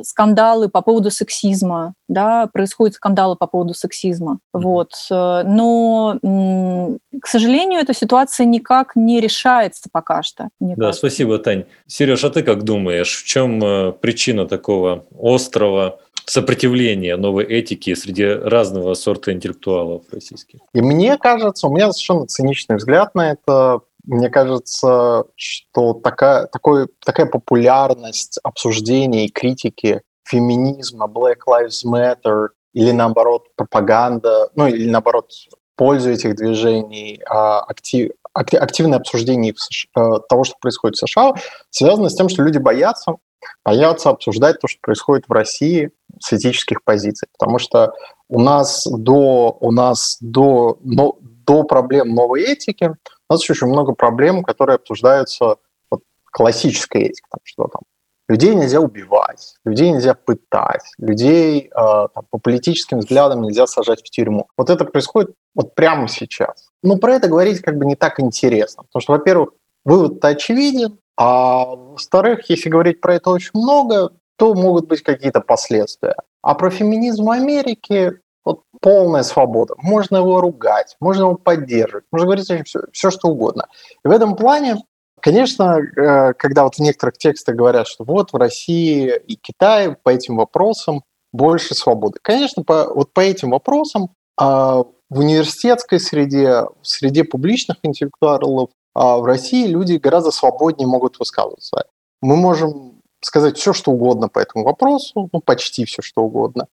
скандалы 0.03 0.69
по 0.69 0.83
поводу 0.83 1.11
сексизма, 1.11 1.95
да, 2.09 2.49
происходят 2.53 2.95
скандалы 2.95 3.37
по 3.37 3.47
поводу 3.47 3.75
сексизма? 3.75 4.39
Вот. 4.53 4.93
Но, 5.11 6.19
к 6.23 7.27
сожалению, 7.27 7.81
эта 7.81 7.95
ситуация 7.95 8.47
никак 8.47 8.97
не 8.97 9.21
решается 9.21 9.89
пока 9.91 10.23
что. 10.23 10.49
Да, 10.61 10.75
кажется. 10.77 10.99
спасибо, 10.99 11.39
Тань. 11.39 11.65
Сереж, 11.87 12.25
а 12.25 12.31
ты 12.31 12.43
как 12.43 12.65
думаешь, 12.65 13.25
чем 13.31 13.95
причина 14.01 14.45
такого 14.45 15.05
острого 15.17 16.01
сопротивления 16.27 17.17
новой 17.17 17.45
этики 17.45 17.95
среди 17.95 18.25
разного 18.27 18.95
сорта 18.95 19.33
интеллектуалов 19.33 20.03
российских. 20.11 20.59
И 20.75 20.81
мне 20.81 21.17
кажется, 21.17 21.69
у 21.69 21.73
меня 21.73 21.93
совершенно 21.93 22.27
циничный 22.27 22.77
взгляд 22.77 23.15
на 23.15 23.31
это. 23.31 23.83
Мне 24.05 24.31
кажется, 24.31 25.27
что 25.37 25.95
такая, 25.95 26.47
такой, 26.47 26.89
такая 27.05 27.27
популярность 27.27 28.41
обсуждений 28.43 29.29
критики 29.29 30.03
феминизма, 30.27 31.07
Black 31.07 31.39
Lives 31.49 31.87
Matter 31.87 32.49
или 32.73 32.91
наоборот 32.91 33.47
пропаганда, 33.55 34.51
ну 34.57 34.67
или 34.67 34.91
наоборот 34.91 35.31
пользу 35.77 36.11
этих 36.11 36.35
движений, 36.35 37.23
а, 37.29 37.61
актив, 37.61 38.11
активное 38.33 38.99
обсуждение 38.99 39.53
э, 39.53 40.01
того, 40.29 40.45
что 40.45 40.57
происходит 40.61 40.97
в 40.97 41.07
США, 41.07 41.35
связано 41.71 42.09
с 42.09 42.15
тем, 42.15 42.29
что 42.29 42.43
люди 42.43 42.59
боятся, 42.59 43.17
боятся 43.65 44.11
обсуждать 44.11 44.61
то, 44.61 44.69
что 44.69 44.79
происходит 44.81 45.27
в 45.29 45.33
России 45.33 45.91
с 46.21 46.33
этических 46.33 46.83
позиций. 46.85 47.29
Потому 47.39 47.59
что 47.59 47.93
у 48.29 48.41
нас 48.41 48.87
до, 48.87 49.57
у 49.61 49.73
нас 49.73 50.19
до, 50.21 50.79
но, 50.83 51.19
до 51.21 51.65
проблем 51.65 52.15
новой 52.15 52.43
этики 52.43 52.95
у 53.29 53.33
нас 53.33 53.43
еще 53.43 53.53
очень 53.53 53.69
много 53.69 53.93
проблем, 53.93 54.43
которые 54.43 54.77
обсуждаются 54.77 55.57
вот, 55.91 56.03
классической 56.33 57.03
этикой. 57.03 57.29
Там, 57.31 57.41
что 57.45 57.65
там 57.69 57.83
людей 58.31 58.55
нельзя 58.55 58.81
убивать, 58.81 59.57
людей 59.65 59.91
нельзя 59.91 60.15
пытать, 60.15 60.85
людей 60.99 61.67
э, 61.67 61.71
там, 61.75 62.25
по 62.31 62.39
политическим 62.39 63.01
взглядам 63.01 63.43
нельзя 63.43 63.67
сажать 63.67 64.01
в 64.01 64.11
тюрьму. 64.11 64.47
Вот 64.57 64.71
это 64.71 64.85
происходит 64.85 65.35
вот 65.55 65.75
прямо 65.75 66.07
сейчас. 66.07 66.69
Но 66.83 66.97
про 66.97 67.15
это 67.15 67.29
говорить 67.29 67.61
как 67.61 67.77
бы 67.77 67.85
не 67.85 67.97
так 67.97 68.21
интересно, 68.21 68.85
потому 68.85 69.03
что, 69.03 69.13
во-первых, 69.13 69.51
вывод-то 69.85 70.29
очевиден, 70.29 70.99
а 71.17 71.65
во-вторых, 71.65 72.49
если 72.49 72.69
говорить 72.69 73.01
про 73.01 73.17
это 73.17 73.31
очень 73.31 73.51
много, 73.55 74.13
то 74.37 74.55
могут 74.55 74.87
быть 74.87 75.03
какие-то 75.03 75.41
последствия. 75.41 76.15
А 76.41 76.55
про 76.55 76.71
феминизм 76.71 77.25
в 77.25 77.31
Америке 77.31 78.21
вот 78.45 78.63
полная 78.81 79.23
свобода. 79.23 79.75
Можно 79.79 80.19
его 80.19 80.41
ругать, 80.41 80.97
можно 81.01 81.23
его 81.23 81.35
поддерживать, 81.35 82.05
можно 82.13 82.27
говорить 82.27 82.47
все, 82.47 82.81
все 82.93 83.11
что 83.11 83.29
угодно. 83.29 83.67
И 84.05 84.09
в 84.09 84.11
этом 84.11 84.37
плане, 84.37 84.77
конечно, 85.21 85.79
э, 85.79 86.35
когда 86.35 86.65
вот 86.65 86.77
в 86.77 86.79
некоторых 86.81 87.19
текстах 87.19 87.57
говорят, 87.57 87.87
что 87.87 88.05
вот 88.05 88.33
в 88.33 88.37
России 88.37 89.13
и 89.27 89.37
Китае 89.37 89.97
по 90.03 90.11
этим 90.11 90.37
вопросам 90.37 91.03
больше 91.33 91.75
свободы. 91.75 92.19
Конечно, 92.23 92.65
по, 92.65 92.93
вот 92.93 93.13
по 93.13 93.21
этим 93.21 93.51
вопросам 93.51 94.11
а, 94.37 94.83
в 95.09 95.19
университетской 95.19 96.01
среде, 96.01 96.65
в 96.83 96.87
среде 96.87 97.25
публичных 97.25 97.79
интеллектуалов 97.83 98.71
а 98.95 99.19
в 99.19 99.25
России 99.25 99.67
люди 99.67 99.95
гораздо 99.95 100.31
свободнее 100.31 100.89
могут 100.89 101.19
высказываться. 101.19 101.85
Мы 102.21 102.37
можем 102.37 103.01
сказать 103.21 103.57
все, 103.57 103.73
что 103.73 103.93
угодно 103.93 104.29
по 104.29 104.39
этому 104.39 104.65
вопросу, 104.65 105.29
ну, 105.33 105.41
почти 105.41 105.85
все, 105.85 106.03
что 106.03 106.23
угодно. 106.23 106.67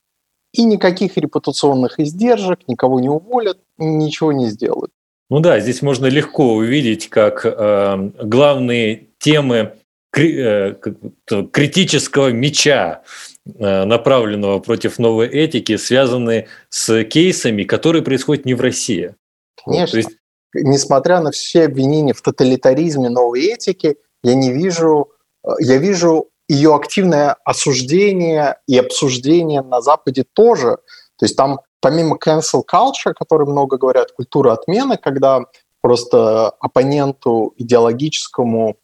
И 0.53 0.63
никаких 0.63 1.17
репутационных 1.17 1.99
издержек, 1.99 2.67
никого 2.67 2.99
не 2.99 3.09
уволят, 3.09 3.59
ничего 3.77 4.31
не 4.31 4.47
сделают. 4.47 4.91
Ну 5.29 5.39
да, 5.39 5.59
здесь 5.59 5.81
можно 5.81 6.05
легко 6.05 6.53
увидеть, 6.53 7.09
как 7.09 7.45
э, 7.45 8.11
главные 8.21 9.07
темы 9.19 9.73
кри- 10.09 10.37
э, 10.39 10.75
критического 11.51 12.29
меча, 12.29 13.03
э, 13.45 13.83
направленного 13.83 14.59
против 14.59 14.99
новой 14.99 15.27
этики, 15.27 15.75
связаны 15.77 16.47
с 16.69 17.03
кейсами, 17.03 17.63
которые 17.63 18.03
происходят 18.03 18.45
не 18.45 18.53
в 18.53 18.61
России. 18.61 19.15
Конечно. 19.65 19.97
Вот, 19.97 20.05
есть 20.05 20.17
несмотря 20.53 21.19
на 21.19 21.31
все 21.31 21.65
обвинения 21.65 22.13
в 22.13 22.21
тоталитаризме 22.21 23.09
новой 23.09 23.45
этики, 23.45 23.97
я 24.23 24.35
не 24.35 24.51
вижу, 24.51 25.11
э, 25.43 25.49
я 25.59 25.77
вижу 25.77 26.29
ее 26.47 26.75
активное 26.75 27.35
осуждение 27.43 28.57
и 28.67 28.77
обсуждение 28.77 29.61
на 29.61 29.81
Западе 29.81 30.23
тоже. 30.33 30.77
То 31.17 31.25
есть 31.25 31.35
там 31.35 31.59
помимо 31.81 32.17
cancel 32.17 32.63
culture, 32.71 33.11
о 33.11 33.13
которой 33.13 33.47
много 33.47 33.77
говорят, 33.77 34.11
культура 34.11 34.53
отмены, 34.53 34.97
когда 34.97 35.41
просто 35.81 36.49
оппоненту 36.59 37.53
идеологическому 37.57 38.77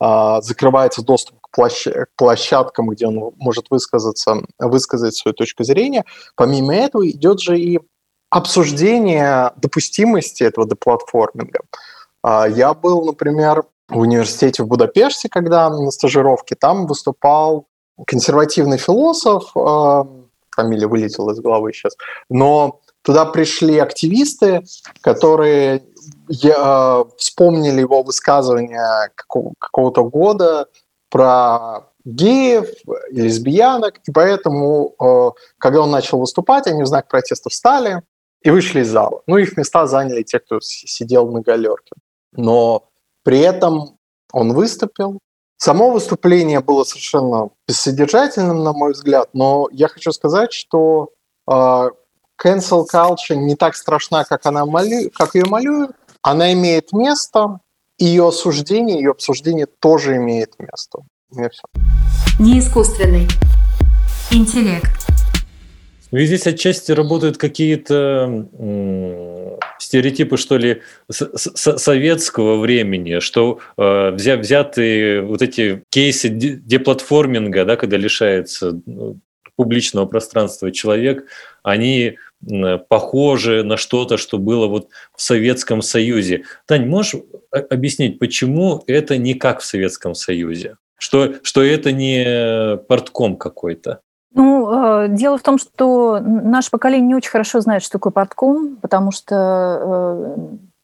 э, 0.00 0.36
закрывается 0.40 1.02
доступ 1.02 1.40
к 1.40 1.70
площадкам, 2.16 2.88
где 2.90 3.06
он 3.06 3.32
может 3.36 3.66
высказаться, 3.70 4.42
высказать 4.58 5.14
свою 5.14 5.34
точку 5.34 5.64
зрения. 5.64 6.04
Помимо 6.36 6.74
этого 6.74 7.08
идет 7.08 7.40
же 7.40 7.58
и 7.58 7.80
обсуждение 8.30 9.52
допустимости 9.56 10.42
этого 10.42 10.68
деплатформинга. 10.68 11.60
А, 12.22 12.46
я 12.48 12.74
был, 12.74 13.04
например, 13.04 13.64
в 13.88 13.98
университете 13.98 14.62
в 14.62 14.66
Будапеште, 14.66 15.28
когда 15.28 15.70
на 15.70 15.90
стажировке, 15.90 16.54
там 16.54 16.86
выступал 16.86 17.66
консервативный 18.06 18.78
философ, 18.78 19.50
а, 19.56 20.06
фамилия 20.58 20.86
вылетела 20.86 21.32
из 21.32 21.40
головы 21.40 21.72
сейчас, 21.72 21.96
но 22.28 22.80
туда 23.02 23.24
пришли 23.24 23.78
активисты, 23.78 24.62
которые 25.00 25.82
я, 26.28 27.04
вспомнили 27.16 27.80
его 27.80 28.02
высказывание 28.02 29.10
какого-то 29.14 30.04
года 30.04 30.66
про 31.10 31.88
геев 32.04 32.68
лесбиянок, 33.10 33.98
и 34.06 34.12
поэтому, 34.12 34.94
э, 35.00 35.30
когда 35.58 35.82
он 35.82 35.90
начал 35.90 36.18
выступать, 36.18 36.66
они 36.66 36.82
в 36.82 36.86
знак 36.86 37.08
протеста 37.08 37.50
встали 37.50 38.02
и 38.42 38.50
вышли 38.50 38.80
из 38.80 38.88
зала. 38.88 39.22
Ну, 39.26 39.36
их 39.36 39.56
места 39.56 39.86
заняли 39.86 40.22
те, 40.22 40.38
кто 40.38 40.60
сидел 40.60 41.30
на 41.30 41.40
галерке. 41.40 41.92
Но 42.32 42.88
при 43.24 43.40
этом 43.40 43.98
он 44.32 44.52
выступил. 44.52 45.18
Само 45.58 45.90
выступление 45.90 46.60
было 46.60 46.84
совершенно 46.84 47.50
бессодержательным, 47.66 48.62
на 48.62 48.72
мой 48.72 48.92
взгляд, 48.92 49.28
но 49.32 49.68
я 49.72 49.88
хочу 49.88 50.12
сказать, 50.12 50.52
что 50.52 51.10
э, 51.50 51.52
cancel 52.40 52.86
culture 52.90 53.34
не 53.34 53.56
так 53.56 53.74
страшна, 53.74 54.24
как, 54.24 54.46
она 54.46 54.64
молю, 54.64 55.10
как 55.12 55.34
ее 55.34 55.46
малюют. 55.46 55.90
Она 56.22 56.52
имеет 56.52 56.92
место, 56.92 57.58
ее 57.98 58.28
осуждение, 58.28 58.98
ее 58.98 59.10
обсуждение 59.10 59.66
тоже 59.66 60.16
имеет 60.16 60.54
место. 60.60 61.00
Не 62.38 62.60
искусственный 62.60 63.26
интеллект. 64.30 65.17
Ну 66.10 66.18
и 66.18 66.26
здесь 66.26 66.46
отчасти 66.46 66.92
работают 66.92 67.36
какие-то 67.36 68.48
стереотипы, 69.78 70.36
что 70.36 70.56
ли, 70.56 70.82
советского 71.08 72.58
времени, 72.58 73.20
что 73.20 73.60
э, 73.76 74.10
взятые 74.10 75.22
вот 75.22 75.42
эти 75.42 75.82
кейсы 75.90 76.28
деплатформинга, 76.28 77.64
да, 77.64 77.76
когда 77.76 77.96
лишается 77.96 78.80
ну, 78.86 79.18
публичного 79.56 80.06
пространства 80.06 80.72
человек, 80.72 81.26
они 81.62 82.16
похожи 82.88 83.64
на 83.64 83.76
что-то, 83.76 84.16
что 84.16 84.38
было 84.38 84.68
вот 84.68 84.88
в 85.16 85.22
Советском 85.22 85.82
Союзе. 85.82 86.44
Тань, 86.66 86.86
можешь 86.86 87.20
объяснить, 87.50 88.18
почему 88.18 88.84
это 88.86 89.16
не 89.16 89.34
как 89.34 89.60
в 89.60 89.64
Советском 89.64 90.14
Союзе? 90.14 90.76
Что, 90.96 91.34
что 91.42 91.62
это 91.62 91.92
не 91.92 92.76
портком 92.88 93.36
какой-то? 93.36 94.00
Ну, 94.34 95.04
э, 95.04 95.08
дело 95.08 95.38
в 95.38 95.42
том, 95.42 95.58
что 95.58 96.20
наше 96.20 96.70
поколение 96.70 97.08
не 97.08 97.14
очень 97.14 97.30
хорошо 97.30 97.60
знает, 97.60 97.82
что 97.82 97.92
такое 97.92 98.12
портком, 98.12 98.76
потому 98.76 99.10
что 99.10 99.34
э, 99.34 100.36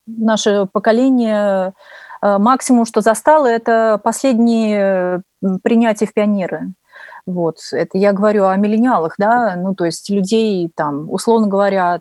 наше 0.06 0.66
поколение 0.72 1.74
э, 2.22 2.38
максимум, 2.38 2.86
что 2.86 3.00
застало, 3.02 3.46
это 3.46 4.00
последние 4.02 5.22
принятия 5.62 6.06
в 6.06 6.14
пионеры. 6.14 6.72
Вот, 7.26 7.56
это 7.72 7.96
я 7.96 8.12
говорю 8.12 8.44
о 8.44 8.56
миллениалах, 8.56 9.14
да, 9.16 9.56
ну, 9.56 9.74
то 9.74 9.86
есть 9.86 10.10
людей, 10.10 10.70
там, 10.74 11.10
условно 11.10 11.46
говоря, 11.46 12.00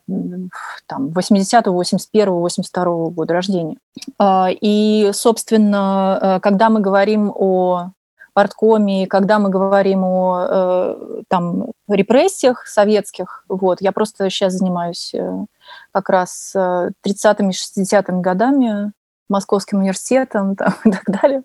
там, 0.85 1.07
80-го, 1.07 1.81
81-го, 1.81 2.45
82-го 2.45 3.09
года 3.09 3.33
рождения. 3.33 3.77
А, 4.19 4.49
и, 4.51 5.11
собственно, 5.13 6.39
когда 6.43 6.69
мы 6.69 6.81
говорим 6.81 7.31
о 7.33 7.91
парткоме, 8.33 9.07
когда 9.07 9.39
мы 9.39 9.49
говорим 9.49 10.03
о 10.03 10.47
э, 10.49 11.21
там, 11.27 11.71
репрессиях 11.87 12.67
советских, 12.67 13.45
вот, 13.47 13.81
я 13.81 13.91
просто 13.91 14.29
сейчас 14.29 14.53
занимаюсь 14.53 15.13
э, 15.13 15.45
как 15.91 16.09
раз 16.09 16.53
30-ми, 16.55 17.49
э, 17.49 17.81
60-ми 17.81 18.21
годами 18.21 18.91
Московским 19.29 19.79
университетом 19.79 20.55
там, 20.57 20.73
и 20.85 20.91
так 20.91 21.05
далее. 21.05 21.43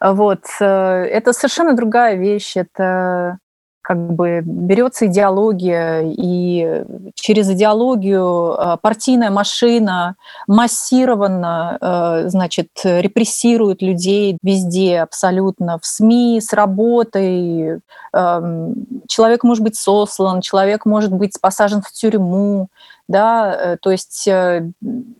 Вот. 0.00 0.44
Это 0.60 1.32
совершенно 1.32 1.74
другая 1.74 2.16
вещь. 2.16 2.56
Это 2.56 3.38
как 3.86 4.14
бы 4.14 4.42
берется 4.44 5.06
идеология, 5.06 6.02
и 6.04 6.82
через 7.14 7.48
идеологию 7.48 8.52
э, 8.52 8.76
партийная 8.82 9.30
машина 9.30 10.16
массированно, 10.48 11.78
э, 11.80 12.28
значит, 12.28 12.68
репрессирует 12.82 13.82
людей 13.82 14.38
везде 14.42 14.98
абсолютно, 14.98 15.78
в 15.78 15.86
СМИ, 15.86 16.40
с 16.40 16.52
работой. 16.52 17.80
Эм, 18.12 18.74
человек 19.06 19.44
может 19.44 19.62
быть 19.62 19.76
сослан, 19.76 20.40
человек 20.40 20.84
может 20.84 21.12
быть 21.12 21.40
посажен 21.40 21.80
в 21.80 21.92
тюрьму, 21.92 22.66
да, 23.08 23.54
э, 23.54 23.76
то 23.80 23.90
есть 23.90 24.26
э, 24.26 24.70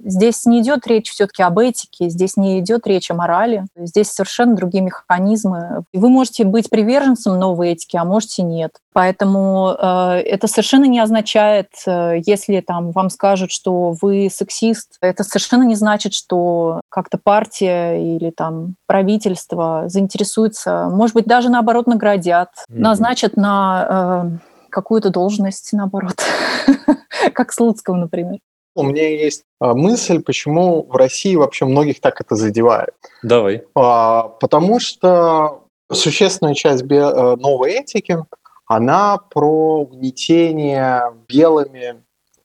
здесь 0.05 0.45
не 0.47 0.61
идет 0.61 0.87
речь 0.87 1.11
все-таки 1.11 1.43
об 1.43 1.59
этике, 1.59 2.09
здесь 2.09 2.37
не 2.37 2.59
идет 2.61 2.87
речь 2.87 3.11
о 3.11 3.15
морали, 3.15 3.65
здесь 3.77 4.11
совершенно 4.11 4.57
другие 4.57 4.83
механизмы. 4.83 5.85
Вы 5.93 6.09
можете 6.09 6.45
быть 6.45 6.69
приверженцем 6.69 7.39
новой 7.39 7.71
этики, 7.71 7.97
а 7.97 8.05
можете 8.05 8.43
нет. 8.43 8.73
Поэтому 8.93 9.77
э, 9.79 10.23
это 10.25 10.49
совершенно 10.49 10.87
не 10.87 10.99
означает, 10.99 11.69
э, 11.87 12.21
если 12.25 12.61
там 12.61 12.93
вам 12.93 13.11
скажут, 13.11 13.53
что 13.53 13.95
вы 14.01 14.29
сексист, 14.33 14.97
это 15.01 15.23
совершенно 15.23 15.65
не 15.65 15.75
значит, 15.75 16.15
что 16.15 16.81
как-то 16.89 17.19
партия 17.23 17.97
или 17.97 18.31
там 18.31 18.77
правительство 18.87 19.85
заинтересуется, 19.87 20.89
может 20.91 21.15
быть, 21.15 21.27
даже 21.27 21.51
наоборот 21.51 21.87
наградят, 21.87 22.49
mm-hmm. 22.49 22.79
назначат 22.79 23.37
на 23.37 24.31
э, 24.33 24.56
какую-то 24.77 25.09
должность, 25.09 25.73
наоборот, 25.73 26.17
как 27.33 27.51
Слуцкого, 27.51 27.97
например. 27.97 28.41
У 28.75 28.83
меня 28.83 29.09
есть 29.09 29.45
а, 29.59 29.73
мысль, 29.73 30.21
почему 30.21 30.83
в 30.83 30.95
России 30.97 31.35
вообще 31.35 31.65
многих 31.65 32.03
так 32.03 32.21
это 32.21 32.35
задевает. 32.35 32.95
Давай. 33.23 33.65
А, 33.75 34.29
потому 34.39 34.79
что 34.79 35.65
существенная 35.91 36.53
часть 36.53 36.83
э, 36.83 37.37
новой 37.37 37.73
этики, 37.73 38.19
она 38.67 39.17
про 39.17 39.81
угнетение 39.81 41.05
белыми 41.27 42.03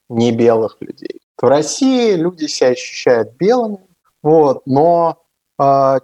не 0.08 0.32
белых 0.32 0.78
людей. 0.80 1.20
В 1.38 1.44
России 1.44 2.14
люди 2.14 2.46
себя 2.46 2.70
ощущают 2.70 3.36
белыми, 3.36 3.80
вот, 4.24 4.62
но 4.66 5.21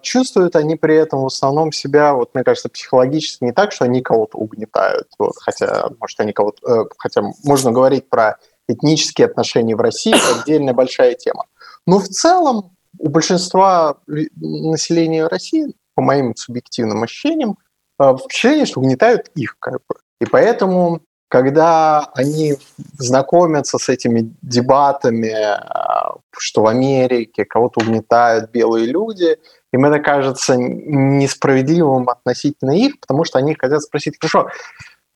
чувствуют 0.02 0.56
они 0.56 0.76
при 0.76 0.96
этом 0.96 1.22
в 1.22 1.28
основном 1.28 1.72
себя, 1.72 2.14
вот 2.14 2.34
мне 2.34 2.44
кажется, 2.44 2.70
психологически 2.70 3.44
не 3.44 3.54
так, 3.54 3.72
что 3.72 3.86
они 3.86 4.02
кого-то 4.02 4.38
угнетают, 4.38 5.08
вот, 5.18 5.34
хотя, 5.40 5.90
может, 6.00 6.20
они 6.20 6.34
кого-то, 6.34 6.82
э, 6.82 6.86
хотя 6.98 7.22
можно 7.44 7.72
говорить 7.72 8.10
про 8.10 8.38
этнические 8.68 9.28
отношения 9.28 9.76
в 9.76 9.82
России, 9.82 10.14
это 10.16 10.42
отдельная 10.42 10.74
большая 10.74 11.16
тема. 11.16 11.46
Но 11.86 12.00
в 12.00 12.08
целом 12.08 12.76
у 13.00 13.10
большинства 13.10 13.98
населения 14.08 15.28
России, 15.28 15.74
по 15.96 16.02
моим 16.02 16.36
субъективным 16.36 17.04
ощущениям, 17.04 17.58
э, 18.00 18.16
впечатление, 18.18 18.66
что 18.66 18.82
угнетают 18.82 19.30
их, 19.36 19.56
как 19.60 19.80
бы. 19.88 19.96
И 20.20 20.26
поэтому 20.26 21.02
когда 21.30 22.10
они 22.16 22.56
знакомятся 22.98 23.78
с 23.78 23.90
этими 23.90 24.34
дебатами, 24.42 25.34
а, 25.34 26.16
что 26.38 26.64
в 26.64 26.68
Америке 26.68 27.46
кого-то 27.46 27.82
угнетают 27.82 28.52
белые 28.52 28.86
люди, 28.86 29.38
им 29.74 29.86
это 29.86 30.00
кажется 30.00 30.56
несправедливым 30.58 32.08
относительно 32.10 32.72
их, 32.72 33.00
потому 33.00 33.26
что 33.26 33.40
они 33.40 33.56
хотят 33.56 33.82
спросить, 33.82 34.16
хорошо, 34.20 34.50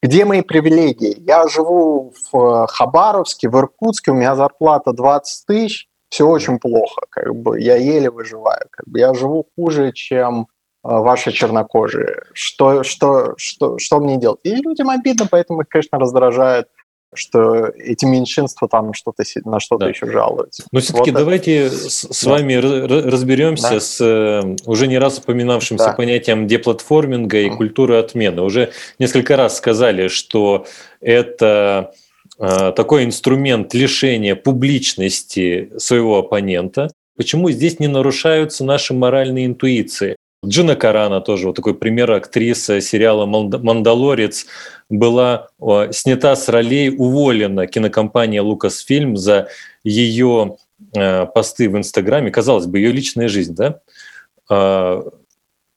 где 0.03 0.25
мои 0.25 0.41
привилегии? 0.41 1.15
Я 1.19 1.47
живу 1.47 2.13
в 2.31 2.67
Хабаровске, 2.67 3.49
в 3.49 3.57
Иркутске, 3.57 4.11
у 4.11 4.15
меня 4.15 4.35
зарплата 4.35 4.91
20 4.91 5.45
тысяч, 5.45 5.87
все 6.09 6.27
очень 6.27 6.59
плохо, 6.59 7.03
как 7.09 7.33
бы 7.33 7.61
я 7.61 7.77
еле 7.77 8.09
выживаю, 8.09 8.65
как 8.69 8.85
бы 8.87 8.99
я 8.99 9.13
живу 9.13 9.47
хуже, 9.55 9.93
чем 9.93 10.47
Э, 10.47 10.50
ваши 10.83 11.31
чернокожие, 11.31 12.23
что, 12.33 12.83
что, 12.83 13.33
что, 13.37 13.77
что 13.77 13.99
мне 13.99 14.17
делать? 14.17 14.39
И 14.43 14.55
людям 14.55 14.89
обидно, 14.89 15.27
поэтому 15.29 15.61
их, 15.61 15.69
конечно, 15.69 15.99
раздражает 15.99 16.67
что 17.13 17.65
эти 17.77 18.05
меньшинства 18.05 18.67
там 18.67 18.93
что-то 18.93 19.23
на 19.43 19.59
что-то 19.59 19.85
да. 19.85 19.89
еще 19.89 20.09
жалуются. 20.09 20.63
Но 20.71 20.79
все-таки 20.79 21.11
вот 21.11 21.19
давайте 21.19 21.65
это. 21.65 21.75
с, 21.75 22.07
с 22.09 22.23
да. 22.23 22.31
вами 22.31 22.53
разберемся 22.53 23.71
да. 23.71 23.79
с 23.79 23.99
э, 23.99 24.55
уже 24.65 24.87
не 24.87 24.97
раз 24.97 25.17
упоминавшимся 25.17 25.87
да. 25.87 25.93
понятием 25.93 26.47
деплатформинга 26.47 27.39
и 27.39 27.49
культуры 27.49 27.97
отмены. 27.97 28.43
Уже 28.43 28.71
несколько 28.97 29.35
раз 29.35 29.57
сказали, 29.57 30.07
что 30.07 30.65
это 31.01 31.91
э, 32.39 32.71
такой 32.75 33.03
инструмент 33.03 33.73
лишения 33.73 34.35
публичности 34.35 35.69
своего 35.77 36.19
оппонента. 36.19 36.91
Почему 37.17 37.51
здесь 37.51 37.79
не 37.79 37.87
нарушаются 37.87 38.63
наши 38.63 38.93
моральные 38.93 39.47
интуиции? 39.47 40.15
Джина 40.43 40.75
Карана 40.75 41.21
тоже, 41.21 41.47
вот 41.47 41.55
такой 41.55 41.75
пример 41.75 42.11
актриса 42.11 42.81
сериала 42.81 43.25
«Мандалорец», 43.25 44.47
была 44.89 45.49
снята 45.91 46.35
с 46.35 46.49
ролей, 46.49 46.89
уволена 46.89 47.67
кинокомпания 47.67 48.41
«Лукасфильм» 48.41 49.17
за 49.17 49.49
ее 49.83 50.57
э, 50.95 51.25
посты 51.27 51.69
в 51.69 51.77
Инстаграме. 51.77 52.31
Казалось 52.31 52.65
бы, 52.65 52.79
ее 52.79 52.91
личная 52.91 53.27
жизнь, 53.27 53.55
да? 53.55 53.79
А, 54.49 55.03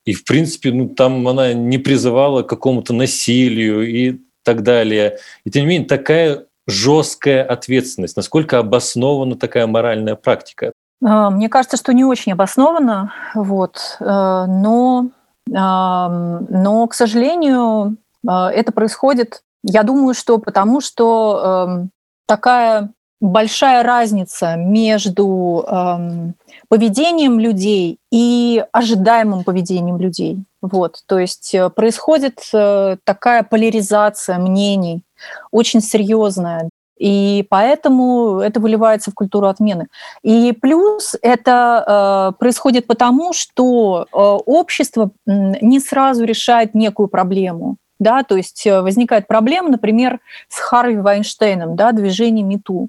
и, 0.05 0.15
в 0.15 0.25
принципе, 0.25 0.73
ну, 0.73 0.89
там 0.89 1.29
она 1.29 1.53
не 1.53 1.79
призывала 1.79 2.43
к 2.43 2.49
какому-то 2.49 2.93
насилию 2.93 3.89
и 3.89 4.21
так 4.43 4.63
далее. 4.63 5.19
И, 5.45 5.51
тем 5.51 5.65
не 5.65 5.69
менее, 5.69 5.89
такая 5.89 6.47
жесткая 6.67 7.45
ответственность. 7.45 8.17
Насколько 8.17 8.59
обоснована 8.59 9.37
такая 9.37 9.67
моральная 9.67 10.15
практика? 10.15 10.73
А, 11.05 11.31
мне 11.31 11.49
кажется, 11.49 11.77
что 11.77 11.93
не 11.93 12.05
очень 12.05 12.33
обоснованно, 12.33 13.13
вот, 13.35 13.99
э, 14.01 14.05
но, 14.05 15.11
но, 15.47 16.87
к 16.89 16.95
сожалению, 16.95 17.97
э, 18.27 18.31
это 18.31 18.73
происходит, 18.73 19.43
я 19.63 19.83
думаю, 19.83 20.15
что 20.15 20.39
потому 20.39 20.81
что 20.81 21.67
эм, 21.69 21.91
такая 22.27 22.91
большая 23.21 23.83
разница 23.83 24.57
между 24.57 25.65
эм, 25.67 26.35
поведением 26.69 27.41
людей 27.41 27.99
и 28.13 28.63
ожидаемым 28.73 29.45
поведением 29.45 29.99
людей. 29.99 30.45
Вот, 30.61 31.03
то 31.07 31.19
есть 31.19 31.55
э, 31.55 31.71
происходит 31.71 32.41
э, 32.53 32.97
такая 33.05 33.43
поляризация 33.43 34.39
мнений, 34.39 35.03
очень 35.51 35.81
серьезная. 35.81 36.69
И 37.05 37.45
поэтому 37.51 38.39
это 38.39 38.61
выливается 38.61 39.11
в 39.11 39.15
культуру 39.15 39.47
отмены. 39.49 39.89
И 40.23 40.53
плюс 40.53 41.15
это 41.21 42.33
э, 42.33 42.39
происходит 42.39 42.87
потому, 42.87 43.35
что 43.35 44.07
э, 44.11 44.17
общество 44.17 45.11
не 45.27 45.81
сразу 45.81 46.25
решает 46.25 46.75
некую 46.75 47.09
проблему. 47.09 47.77
Да, 47.99 48.23
то 48.23 48.37
есть 48.37 48.67
э, 48.67 48.81
возникает 48.81 49.27
проблема, 49.27 49.69
например, 49.69 50.21
с 50.49 50.59
Харви 50.59 50.97
Вайнштейном, 50.97 51.77
да, 51.77 51.93
движением 51.93 52.49
МИТУ. 52.49 52.89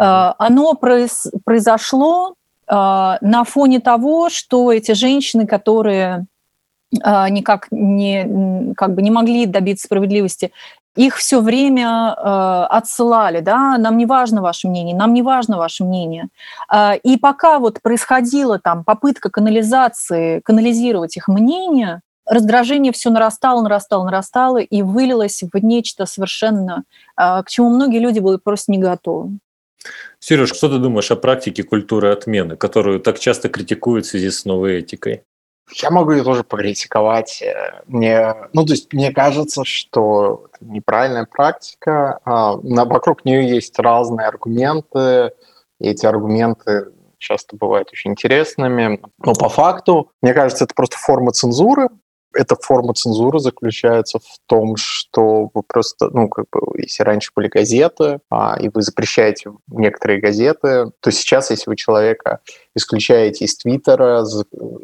Э, 0.00 0.32
оно 0.38 0.74
произ, 0.74 1.28
произошло 1.44 2.34
э, 2.66 2.74
на 2.74 3.44
фоне 3.44 3.78
того, 3.78 4.28
что 4.28 4.72
эти 4.72 4.90
женщины, 4.90 5.46
которые 5.46 6.26
э, 6.92 7.28
никак 7.28 7.68
не, 7.70 8.74
как 8.74 8.96
бы 8.96 9.02
не 9.02 9.12
могли 9.12 9.46
добиться 9.46 9.86
справедливости, 9.86 10.50
их 10.96 11.16
все 11.16 11.40
время 11.40 12.14
э, 12.16 12.66
отсылали, 12.70 13.40
да, 13.40 13.78
нам 13.78 13.96
не 13.96 14.06
важно 14.06 14.42
ваше 14.42 14.68
мнение, 14.68 14.96
нам 14.96 15.12
не 15.14 15.22
важно 15.22 15.58
ваше 15.58 15.84
мнение. 15.84 16.28
Э, 16.72 16.96
и 16.96 17.18
пока 17.18 17.58
вот 17.58 17.80
происходила 17.82 18.58
там 18.58 18.82
попытка 18.82 19.30
канализации, 19.30 20.40
канализировать 20.40 21.16
их 21.16 21.28
мнение, 21.28 22.00
раздражение 22.24 22.92
все 22.92 23.10
нарастало, 23.10 23.62
нарастало, 23.62 24.04
нарастало 24.04 24.58
и 24.58 24.82
вылилось 24.82 25.42
в 25.42 25.58
нечто 25.58 26.06
совершенно, 26.06 26.84
э, 27.18 27.42
к 27.42 27.46
чему 27.48 27.70
многие 27.70 27.98
люди 27.98 28.18
были 28.18 28.38
просто 28.38 28.72
не 28.72 28.78
готовы. 28.78 29.38
Сереж, 30.18 30.52
что 30.52 30.68
ты 30.68 30.78
думаешь 30.78 31.10
о 31.10 31.16
практике 31.16 31.62
культуры 31.62 32.10
отмены, 32.10 32.56
которую 32.56 33.00
так 33.00 33.18
часто 33.18 33.48
критикуют 33.48 34.06
в 34.06 34.08
связи 34.08 34.30
с 34.30 34.44
новой 34.44 34.80
этикой? 34.80 35.22
Я 35.72 35.90
могу 35.90 36.12
ее 36.12 36.22
тоже 36.22 36.44
покритиковать. 36.44 37.42
Мне, 37.86 38.34
ну, 38.52 38.64
то 38.64 38.72
есть 38.72 38.92
мне 38.92 39.12
кажется, 39.12 39.64
что 39.64 40.46
это 40.52 40.64
неправильная 40.64 41.26
практика. 41.26 42.20
А, 42.24 42.56
на, 42.62 42.84
вокруг 42.84 43.24
нее 43.24 43.48
есть 43.48 43.78
разные 43.78 44.28
аргументы, 44.28 45.32
и 45.80 45.88
эти 45.88 46.06
аргументы 46.06 46.92
часто 47.18 47.56
бывают 47.56 47.88
очень 47.92 48.12
интересными. 48.12 49.00
Но 49.18 49.34
по 49.34 49.48
факту, 49.48 50.10
мне 50.22 50.34
кажется, 50.34 50.64
это 50.64 50.74
просто 50.74 50.96
форма 50.98 51.32
цензуры, 51.32 51.88
эта 52.36 52.56
форма 52.56 52.94
цензуры 52.94 53.38
заключается 53.38 54.18
в 54.18 54.38
том, 54.46 54.76
что 54.76 55.50
вы 55.54 55.62
просто, 55.62 56.10
ну, 56.12 56.28
как 56.28 56.46
бы, 56.52 56.60
если 56.80 57.02
раньше 57.02 57.30
были 57.34 57.48
газеты, 57.48 58.20
а, 58.30 58.56
и 58.60 58.68
вы 58.68 58.82
запрещаете 58.82 59.52
некоторые 59.68 60.20
газеты, 60.20 60.92
то 61.00 61.10
сейчас, 61.10 61.50
если 61.50 61.70
вы 61.70 61.76
человека 61.76 62.40
исключаете 62.74 63.46
из 63.46 63.56
Твиттера, 63.56 64.24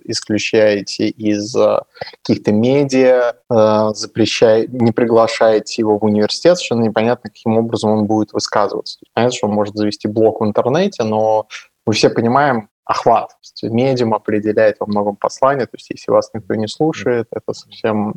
исключаете 0.05 1.09
из 1.09 1.55
а, 1.55 1.85
каких-то 2.23 2.53
медиа, 2.53 3.35
а, 3.49 3.93
запрещаете, 3.95 4.71
не 4.73 4.93
приглашаете 4.93 5.83
его 5.83 5.99
в 5.99 6.05
университет, 6.05 6.57
совершенно 6.57 6.85
непонятно, 6.85 7.31
каким 7.31 7.57
образом 7.59 7.91
он 7.91 8.07
будет 8.07 8.33
высказываться. 8.33 8.99
Понятно, 9.13 9.37
что 9.37 9.47
он 9.49 9.55
может 9.55 9.77
завести 9.77 10.09
блог 10.09 10.41
в 10.41 10.47
интернете, 10.47 11.05
но 11.05 11.47
мы 11.87 11.93
все 11.93 12.11
понимаем, 12.11 12.69
охват. 12.85 13.31
То 13.31 13.67
есть 13.67 13.75
медиум 13.75 14.15
определяет 14.15 14.77
во 14.81 14.87
многом 14.87 15.17
послание, 15.17 15.67
то 15.67 15.77
есть 15.77 15.91
если 15.91 16.11
вас 16.11 16.31
никто 16.35 16.55
не 16.55 16.69
слушает, 16.69 17.29
это 17.31 17.53
совсем 17.53 18.15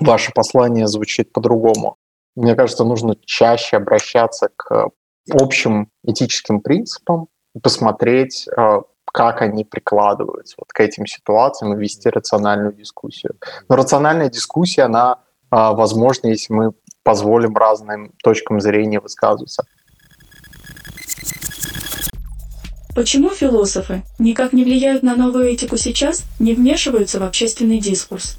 ваше 0.00 0.32
послание 0.32 0.86
звучит 0.86 1.32
по-другому. 1.32 1.96
Мне 2.36 2.54
кажется, 2.54 2.84
нужно 2.84 3.16
чаще 3.24 3.76
обращаться 3.76 4.48
к 4.56 4.90
общим 5.32 5.90
этическим 6.04 6.60
принципам 6.60 7.28
посмотреть, 7.62 8.48
э, 8.48 8.80
как 9.12 9.42
они 9.42 9.64
прикладываются 9.64 10.56
вот 10.58 10.72
к 10.72 10.80
этим 10.80 11.06
ситуациям 11.06 11.74
и 11.74 11.80
вести 11.80 12.08
рациональную 12.08 12.72
дискуссию. 12.72 13.36
Но 13.68 13.76
рациональная 13.76 14.28
дискуссия, 14.28 14.82
она 14.82 15.18
э, 15.50 15.56
возможна, 15.56 16.28
если 16.28 16.52
мы 16.52 16.72
позволим 17.04 17.56
разным 17.56 18.12
точкам 18.22 18.60
зрения 18.60 18.98
высказываться. 18.98 19.64
Почему 22.94 23.30
философы 23.30 24.02
никак 24.20 24.52
не 24.52 24.62
влияют 24.62 25.02
на 25.02 25.16
новую 25.16 25.46
этику 25.46 25.76
сейчас, 25.76 26.24
не 26.38 26.54
вмешиваются 26.54 27.18
в 27.18 27.24
общественный 27.24 27.78
дискурс? 27.78 28.36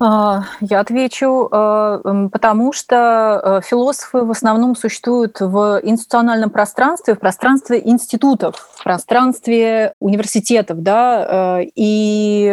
А, 0.00 0.44
я 0.60 0.80
отвечу, 0.80 1.48
э, 1.50 2.28
потому 2.30 2.72
что 2.72 3.40
э, 3.42 3.60
философы 3.66 4.24
в 4.24 4.30
основном 4.30 4.76
существуют 4.76 5.40
в 5.40 5.80
институциональном 5.82 6.50
пространстве, 6.50 7.14
в 7.14 7.18
пространстве 7.18 7.82
институтов, 7.84 8.70
в 8.74 8.84
пространстве 8.84 9.94
университетов, 9.98 10.82
да, 10.82 11.58
э, 11.60 11.66
и 11.74 12.44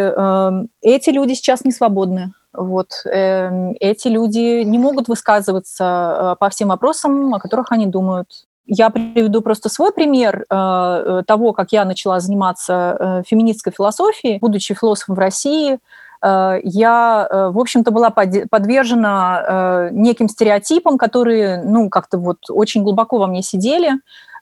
эти 0.82 1.10
люди 1.12 1.34
сейчас 1.34 1.64
не 1.64 1.72
свободны. 1.72 2.34
Вот. 2.52 2.92
Эти 3.06 4.08
люди 4.08 4.64
не 4.64 4.80
могут 4.80 5.10
высказываться 5.10 6.38
по 6.40 6.50
всем 6.50 6.70
вопросам, 6.70 7.34
о 7.34 7.40
которых 7.40 7.72
они 7.74 7.86
думают. 7.86 8.45
Я 8.68 8.90
приведу 8.90 9.42
просто 9.42 9.70
свой 9.70 9.92
пример 9.92 10.46
э, 10.50 10.56
э, 10.56 11.24
того, 11.28 11.54
как 11.54 11.72
я 11.72 11.86
начала 11.86 12.20
заниматься 12.20 12.98
э, 13.00 13.24
феминистской 13.28 13.72
философией, 13.72 14.40
будучи 14.40 14.74
философом 14.74 15.16
в 15.16 15.20
России. 15.20 15.78
Э, 16.24 16.60
я, 16.64 17.28
э, 17.30 17.50
в 17.50 17.60
общем-то, 17.60 17.92
была 17.92 18.10
под, 18.10 18.50
подвержена 18.50 19.90
неким 19.92 20.28
стереотипам, 20.28 20.98
которые, 20.98 21.62
ну, 21.64 21.90
как-то 21.90 22.18
вот 22.18 22.38
очень 22.50 22.82
глубоко 22.82 23.20
во 23.20 23.28
мне 23.28 23.44
сидели. 23.44 23.92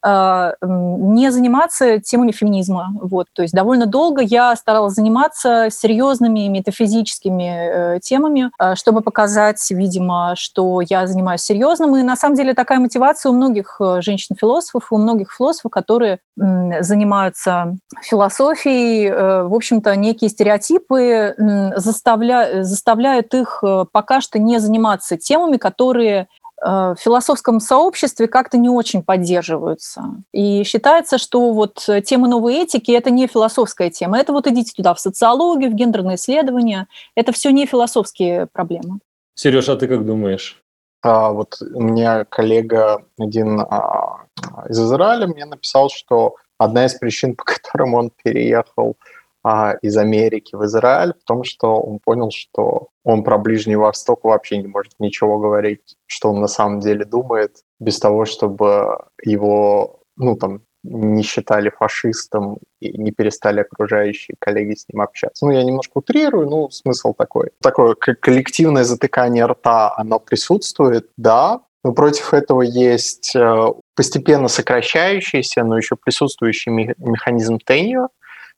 А, 0.06 0.56
не 0.62 1.32
заниматься 1.32 2.00
темами 2.00 2.34
феминизма. 2.34 2.90
Вот. 3.02 3.28
То 3.34 3.42
есть 3.42 3.54
довольно 3.54 3.86
долго 3.86 4.22
я 4.22 4.54
старалась 4.58 4.96
заниматься 4.96 5.70
серьезными 5.72 6.48
метафизическими 6.48 7.96
э, 7.96 8.00
темами, 8.02 8.52
а, 8.60 8.76
чтобы 8.76 9.00
показать, 9.00 9.66
видимо, 9.72 10.34
что 10.36 10.82
я 10.82 11.08
занимаюсь 11.08 11.42
серьезным. 11.42 11.96
И 11.96 12.04
на 12.04 12.18
самом 12.18 12.36
деле 12.36 12.54
такая 12.54 12.80
мотивация 12.80 13.30
у 13.30 13.34
многих 13.34 13.78
э, 13.80 14.02
женщин-философов, 14.02 14.92
у 14.92 14.98
многих 14.98 15.32
философов, 15.32 15.72
которые 15.72 16.20
занимаются 16.36 17.78
философией, 18.02 19.08
э, 19.08 19.44
в 19.44 19.54
общем-то, 19.54 19.96
некие 19.96 20.30
стереотипы 20.30 21.34
заставля... 21.78 22.64
заставляют 22.64 23.34
их 23.34 23.64
пока 23.94 24.20
что 24.20 24.38
не 24.38 24.60
заниматься 24.60 25.16
темами, 25.16 25.56
которые 25.56 26.28
в 26.64 26.96
философском 27.00 27.60
сообществе 27.60 28.28
как-то 28.28 28.58
не 28.58 28.70
очень 28.70 29.04
поддерживаются. 29.04 30.04
И 30.32 30.64
считается, 30.64 31.18
что 31.18 31.52
вот 31.52 31.88
тема 32.06 32.28
новой 32.28 32.56
этики– 32.56 32.92
это 32.94 33.10
не 33.10 33.28
философская 33.28 33.90
тема. 33.90 34.18
Это 34.18 34.32
вот 34.32 34.48
идите 34.48 34.72
туда, 34.76 34.94
в 34.94 35.00
социологию, 35.00 35.72
в 35.72 35.74
гендерные 35.74 36.16
исследования. 36.16 36.88
Это 37.16 37.32
все 37.34 37.52
не 37.52 37.66
философские 37.66 38.48
проблемы. 38.48 39.00
Сереж, 39.36 39.70
а 39.70 39.76
ты 39.76 39.88
как 39.88 40.06
думаешь? 40.06 40.64
А, 41.04 41.32
вот 41.32 41.58
у 41.62 41.82
меня 41.82 42.24
коллега 42.24 43.04
один 43.20 43.60
а, 43.60 44.26
из 44.70 44.80
Израиля 44.80 45.28
мне 45.28 45.46
написал, 45.46 45.90
что 45.90 46.36
одна 46.58 46.86
из 46.86 46.94
причин, 46.94 47.36
по 47.36 47.44
которым 47.44 47.94
он 47.94 48.12
переехал 48.24 48.96
а, 49.44 49.74
из 49.82 49.98
Америки 49.98 50.56
в 50.56 50.64
Израиль 50.66 51.14
в 51.20 51.24
том, 51.26 51.44
что 51.44 51.80
он 51.80 52.00
понял, 52.00 52.32
что 52.32 52.90
он 53.04 53.24
про 53.24 53.38
Ближний 53.38 53.76
Восток 53.76 54.24
вообще 54.24 54.58
не 54.58 54.68
может 54.68 54.94
ничего 55.00 55.38
говорить, 55.38 55.96
что 56.06 56.30
он 56.30 56.40
на 56.40 56.48
самом 56.48 56.80
деле 56.80 57.04
думает, 57.06 57.58
без 57.80 58.00
того, 58.00 58.26
чтобы 58.26 58.98
его, 59.22 60.00
ну, 60.16 60.36
там, 60.36 60.62
не 60.84 61.24
считали 61.24 61.70
фашистом 61.70 62.58
и 62.82 62.98
не 62.98 63.12
перестали 63.12 63.62
окружающие 63.62 64.36
коллеги 64.40 64.76
с 64.76 64.86
ним 64.90 65.02
общаться. 65.02 65.46
Ну, 65.46 65.52
я 65.52 65.64
немножко 65.64 65.98
утрирую, 66.00 66.50
ну, 66.50 66.70
смысл 66.70 67.14
такой. 67.14 67.52
Такое 67.62 67.96
коллективное 67.96 68.84
затыкание 68.84 69.46
рта, 69.46 69.94
оно 69.96 70.20
присутствует, 70.20 71.10
да, 71.18 71.62
но 71.84 71.94
против 71.94 72.34
этого 72.34 72.62
есть 72.62 73.36
э, 73.36 73.66
постепенно 73.96 74.48
сокращающийся, 74.48 75.64
но 75.64 75.78
еще 75.78 75.96
присутствующий 75.98 76.72
механизм 76.72 77.60
тенью, 77.60 78.10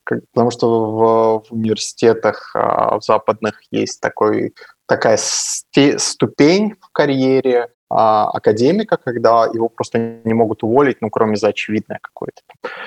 потому 0.06 0.52
что 0.52 0.92
в, 0.92 1.50
в 1.50 1.54
университетах 1.54 2.52
а, 2.54 3.00
в 3.00 3.04
западных 3.04 3.62
есть 3.72 4.02
такой, 4.02 4.54
такая 4.86 5.18
ступень 5.18 6.76
в 6.80 6.92
карьере, 6.92 7.70
а, 7.90 8.30
академика, 8.30 8.98
когда 8.98 9.46
его 9.46 9.70
просто 9.70 10.20
не 10.24 10.34
могут 10.34 10.64
уволить, 10.64 10.98
ну, 11.02 11.10
кроме 11.10 11.36
за 11.36 11.50
очевидное 11.50 12.00
какое-то 12.02 12.42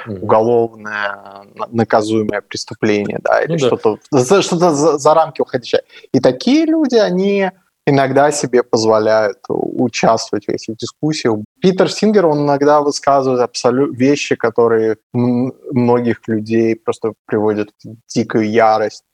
mm-hmm. 0.06 0.20
уголовное 0.20 1.44
наказуемое 1.68 2.40
преступление, 2.40 3.18
да, 3.22 3.42
или 3.42 3.52
ну, 3.52 3.58
что-то, 3.58 3.98
да. 4.10 4.42
что-то 4.42 4.72
за, 4.72 4.98
за 4.98 5.14
рамки 5.14 5.40
уходящее. 5.40 5.82
И 6.12 6.18
такие 6.18 6.66
люди, 6.66 6.96
они 6.96 7.50
иногда 7.88 8.30
себе 8.30 8.62
позволяют 8.62 9.38
участвовать 9.48 10.46
в 10.46 10.48
этих 10.50 10.76
дискуссиях. 10.76 11.38
Питер 11.60 11.90
Сингер, 11.90 12.26
он 12.26 12.44
иногда 12.44 12.80
высказывает 12.80 13.40
абсолютно 13.40 13.96
вещи, 13.96 14.36
которые 14.36 14.98
многих 15.12 16.26
людей 16.28 16.76
просто 16.76 17.14
приводят 17.26 17.70
в 17.82 17.96
дикую 18.08 18.50
ярость. 18.50 19.04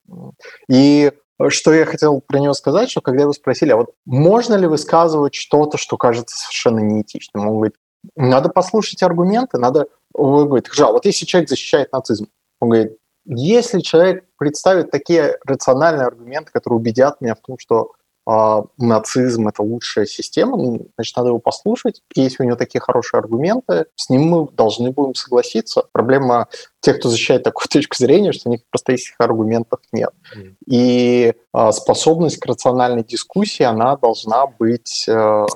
И 0.69 1.13
что 1.49 1.73
я 1.73 1.85
хотел 1.85 2.21
про 2.21 2.39
него 2.39 2.55
сказать, 2.55 2.91
что 2.91 3.01
когда 3.01 3.27
вы 3.27 3.35
спросили, 3.35 3.71
а 3.71 3.77
вот 3.77 3.95
можно 4.07 4.55
ли 4.55 4.67
высказывать 4.67 5.35
что-то, 5.35 5.79
что 5.79 5.97
кажется 5.97 6.37
совершенно 6.37 6.81
неэтичным, 6.81 7.49
он 7.49 7.55
говорит, 7.55 7.75
надо 8.17 8.49
послушать 8.49 9.03
аргументы, 9.03 9.59
надо... 9.59 9.87
Он 10.13 10.47
говорит, 10.47 10.69
жал, 10.73 10.93
вот 10.93 11.07
если 11.07 11.27
человек 11.27 11.49
защищает 11.49 11.93
нацизм, 11.93 12.29
он 12.61 12.69
говорит, 12.69 12.97
если 13.25 13.81
человек 13.81 14.25
представит 14.37 14.91
такие 14.91 15.39
рациональные 15.45 16.07
аргументы, 16.07 16.53
которые 16.53 16.79
убедят 16.79 17.21
меня 17.21 17.35
в 17.35 17.41
том, 17.41 17.59
что 17.59 17.93
нацизм 18.27 19.49
это 19.49 19.63
лучшая 19.63 20.07
система, 20.07 20.57
ну, 20.57 20.89
значит, 20.97 21.17
надо 21.17 21.29
его 21.29 21.39
послушать. 21.39 22.03
Если 22.15 22.43
у 22.43 22.47
него 22.47 22.57
такие 22.57 22.81
хорошие 22.81 23.19
аргументы, 23.19 23.87
с 23.97 24.09
ним 24.09 24.23
мы 24.23 24.49
должны 24.49 24.93
будем 24.93 25.15
согласиться. 25.15 25.85
Проблема 25.93 26.49
тех, 26.81 26.99
кто 26.99 27.11
защищает 27.11 27.43
такую 27.43 27.69
точку 27.71 27.97
зрения, 27.97 28.33
что 28.33 28.49
у 28.49 28.53
них 28.53 28.61
просто 28.71 28.93
этих 28.93 29.15
аргументов 29.19 29.81
нет. 29.93 30.11
Mm. 30.35 30.55
И 30.67 31.35
э, 31.53 31.73
способность 31.73 32.39
к 32.39 32.47
рациональной 32.47 33.05
дискуссии, 33.05 33.63
она 33.63 33.97
должна 33.97 34.47
быть 34.47 35.05
э, 35.07 35.47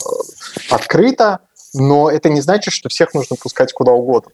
открыта, 0.70 1.40
но 1.72 2.10
это 2.10 2.28
не 2.28 2.42
значит, 2.42 2.74
что 2.74 2.88
всех 2.90 3.14
нужно 3.14 3.36
пускать 3.36 3.72
куда 3.72 3.92
угодно. 3.92 4.32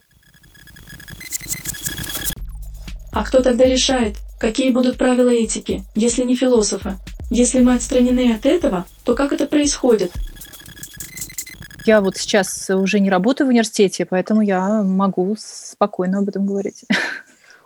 А 3.13 3.25
кто 3.25 3.43
тогда 3.43 3.65
решает, 3.65 4.17
какие 4.41 4.73
будут 4.73 4.99
правила 4.99 5.31
этики, 5.31 5.85
если 5.95 6.25
не 6.25 6.35
философы? 6.35 6.99
Если 7.31 7.61
мы 7.61 7.75
отстранены 7.75 8.33
от 8.33 8.47
этого, 8.47 8.85
то 9.05 9.15
как 9.15 9.33
это 9.33 9.47
происходит? 9.47 10.13
Я 11.87 12.01
вот 12.01 12.17
сейчас 12.17 12.71
уже 12.71 13.01
не 13.01 13.11
работаю 13.11 13.47
в 13.47 13.51
университете, 13.51 14.07
поэтому 14.07 14.41
я 14.41 14.83
могу 14.83 15.37
спокойно 15.39 16.19
об 16.19 16.29
этом 16.29 16.47
говорить. 16.47 16.85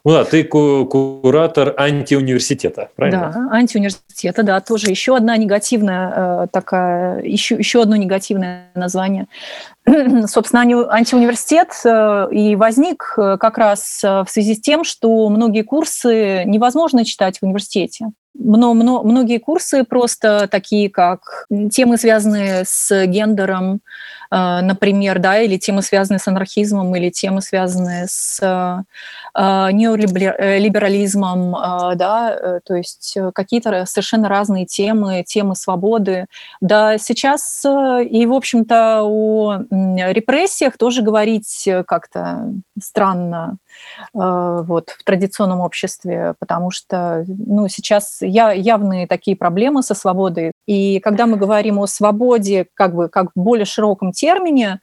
Ну 0.04 0.12
да, 0.12 0.24
ты 0.24 0.44
куратор 0.44 1.74
антиуниверситета, 1.76 2.88
правильно? 2.96 3.32
Да, 3.34 3.56
антиуниверситета, 3.56 4.42
да, 4.42 4.60
тоже 4.60 4.90
еще 4.90 5.16
одна 5.16 5.36
негативная 5.36 6.44
э, 6.44 6.46
такая, 6.50 7.22
еще, 7.22 7.56
еще 7.56 7.82
одно 7.82 7.96
негативное 7.96 8.70
название. 8.74 9.26
Собственно, 10.26 10.62
антиуниверситет 10.62 11.72
э, 11.84 12.28
и 12.30 12.56
возник 12.56 13.14
э, 13.18 13.36
как 13.38 13.58
раз 13.58 14.00
в 14.02 14.26
связи 14.28 14.54
с 14.54 14.60
тем, 14.60 14.84
что 14.84 15.28
многие 15.28 15.62
курсы 15.62 16.44
невозможно 16.44 17.04
читать 17.04 17.40
в 17.40 17.42
университете. 17.42 18.06
Мно, 18.34 18.74
мно, 18.74 19.02
многие 19.02 19.38
курсы 19.38 19.84
просто 19.84 20.48
такие, 20.50 20.90
как 20.90 21.46
темы, 21.72 21.96
связанные 21.96 22.64
с 22.64 23.06
гендером, 23.06 23.80
например, 24.30 25.18
да, 25.18 25.38
или 25.40 25.56
темы, 25.56 25.82
связанные 25.82 26.18
с 26.18 26.28
анархизмом, 26.28 26.94
или 26.96 27.10
темы, 27.10 27.40
связанные 27.40 28.06
с 28.08 28.38
э, 28.42 28.82
э, 29.34 29.72
неолиберализмом, 29.72 31.52
да, 31.96 32.60
то 32.64 32.74
есть 32.74 33.16
какие-то 33.34 33.86
совершенно 33.86 34.28
разные 34.28 34.66
темы, 34.66 35.24
темы 35.26 35.56
свободы. 35.56 36.26
Да, 36.60 36.98
сейчас 36.98 37.64
и, 37.64 38.26
в 38.26 38.32
общем-то, 38.32 39.02
о 39.02 39.62
репрессиях 39.70 40.76
тоже 40.76 41.02
говорить 41.02 41.68
как-то 41.86 42.52
странно 42.80 43.58
вот, 44.12 44.90
в 44.90 45.04
традиционном 45.04 45.60
обществе, 45.60 46.34
потому 46.38 46.70
что 46.70 47.24
ну, 47.26 47.68
сейчас 47.68 48.18
я, 48.20 48.52
явные 48.52 49.06
такие 49.06 49.36
проблемы 49.36 49.82
со 49.82 49.94
свободой. 49.94 50.52
И 50.66 51.00
когда 51.00 51.26
мы 51.26 51.36
говорим 51.36 51.78
о 51.78 51.86
свободе 51.86 52.66
как 52.74 52.94
бы 52.94 53.08
как 53.08 53.30
в 53.34 53.40
более 53.40 53.64
широком 53.64 54.12
термине, 54.18 54.80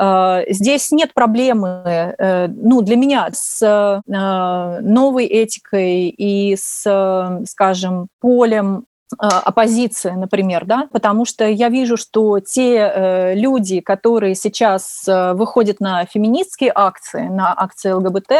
э, 0.00 0.44
Здесь 0.48 0.92
нет 0.92 1.14
проблемы, 1.14 2.14
э, 2.18 2.48
ну, 2.48 2.82
для 2.82 2.96
меня 2.96 3.28
с 3.32 3.62
э, 3.62 4.80
новой 4.82 5.26
этикой 5.26 6.08
и 6.08 6.56
с, 6.56 7.42
скажем, 7.46 8.08
полем 8.20 8.84
оппозиции, 9.18 10.10
например, 10.10 10.64
да, 10.64 10.88
потому 10.90 11.24
что 11.24 11.46
я 11.46 11.68
вижу, 11.68 11.96
что 11.96 12.40
те 12.40 13.34
люди, 13.36 13.80
которые 13.80 14.34
сейчас 14.34 15.04
выходят 15.06 15.78
на 15.78 16.04
феминистские 16.06 16.72
акции, 16.74 17.28
на 17.28 17.54
акции 17.56 17.92
ЛГБТ, 17.92 18.32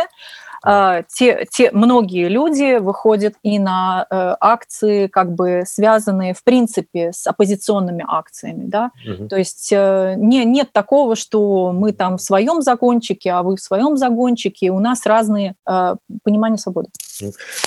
те, 0.63 1.47
те 1.51 1.71
многие 1.73 2.29
люди 2.29 2.79
выходят 2.79 3.35
и 3.43 3.59
на 3.59 4.07
э, 4.09 4.37
акции, 4.41 5.07
как 5.07 5.35
бы 5.35 5.63
связанные 5.67 6.35
в 6.35 6.43
принципе 6.45 7.13
с 7.13 7.27
оппозиционными 7.27 8.05
акциями, 8.07 8.65
да. 8.67 8.91
Угу. 9.07 9.29
То 9.29 9.37
есть 9.37 9.71
э, 9.73 10.15
не, 10.17 10.45
нет 10.45 10.73
такого, 10.73 11.17
что 11.17 11.73
мы 11.73 11.93
там 11.93 12.19
в 12.19 12.23
своем 12.23 12.63
загончике, 12.63 13.31
а 13.31 13.43
вы 13.43 13.57
в 13.57 13.61
своем 13.61 13.97
загончике, 13.97 14.71
у 14.71 14.81
нас 14.81 15.07
разные 15.07 15.55
э, 15.69 15.97
понимания 16.23 16.59
свободы. 16.59 16.89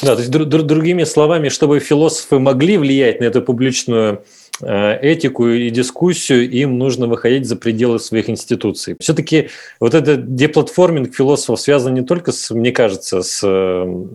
Да, 0.01 0.15
то 0.15 0.21
есть 0.21 0.31
др- 0.31 0.45
др- 0.45 0.63
другими 0.63 1.03
словами, 1.03 1.49
чтобы 1.49 1.79
философы 1.79 2.39
могли 2.39 2.77
влиять 2.77 3.19
на 3.19 3.25
эту 3.25 3.41
публичную 3.41 4.23
этику 4.61 5.47
и 5.47 5.69
дискуссию, 5.69 6.49
им 6.49 6.77
нужно 6.77 7.07
выходить 7.07 7.47
за 7.47 7.55
пределы 7.55 7.99
своих 7.99 8.29
институций. 8.29 8.95
Все-таки 8.99 9.49
вот 9.79 9.93
этот 9.93 10.35
деплатформинг 10.35 11.13
философов 11.13 11.59
связан 11.61 11.93
не 11.93 12.01
только, 12.01 12.31
с, 12.31 12.51
мне 12.51 12.71
кажется, 12.71 13.21
с 13.21 13.41
э, 13.43 14.05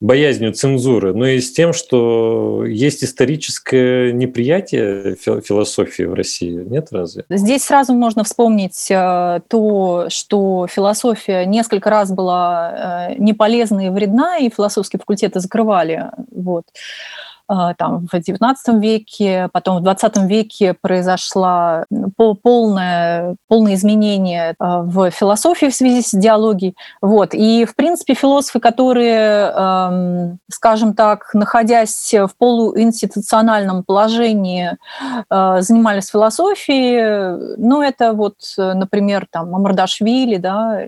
боязнью 0.00 0.52
цензуры, 0.52 1.14
но 1.14 1.26
и 1.26 1.40
с 1.40 1.52
тем, 1.52 1.72
что 1.72 2.64
есть 2.66 3.02
историческое 3.02 4.12
неприятие 4.12 5.16
философии 5.16 6.02
в 6.02 6.14
России. 6.14 6.52
Нет 6.52 6.88
разве? 6.90 7.24
Здесь 7.30 7.64
сразу 7.64 7.94
можно 7.94 8.24
вспомнить 8.24 8.90
э, 8.90 9.40
то, 9.48 10.06
что 10.10 10.66
философия 10.68 11.46
несколько 11.46 11.90
раз 11.90 12.10
была 12.12 13.14
неполезна 13.18 13.86
и 13.86 13.90
вредна, 13.90 14.38
и 14.38 14.50
философские 14.50 15.00
факультеты 15.00 15.40
закрывали. 15.40 16.10
Вот. 16.30 16.64
А, 17.48 17.74
там, 17.74 18.06
в 18.10 18.14
XIX 18.14 18.54
веке, 18.80 19.48
потом 19.52 19.80
в 19.82 19.86
XX 19.86 20.26
веке 20.26 20.74
произошло 20.74 21.84
полное, 22.42 23.36
полное 23.46 23.74
изменение 23.74 24.54
а, 24.58 24.82
в 24.82 25.10
философии 25.10 25.66
в 25.66 25.74
связи 25.74 26.02
с 26.02 26.12
идеологией. 26.12 26.74
Вот. 27.00 27.34
И, 27.34 27.64
в 27.64 27.76
принципе, 27.76 28.14
философы, 28.14 28.58
которые, 28.58 30.36
скажем 30.50 30.94
так, 30.94 31.32
находясь 31.34 32.12
в 32.12 32.30
полуинституциональном 32.36 33.84
положении, 33.84 34.76
а, 35.30 35.60
занимались 35.60 36.08
философией, 36.08 37.56
ну, 37.58 37.80
это 37.80 38.12
вот, 38.12 38.36
например, 38.56 39.26
там, 39.30 39.52
Мамардашвили, 39.52 40.38
да, 40.38 40.80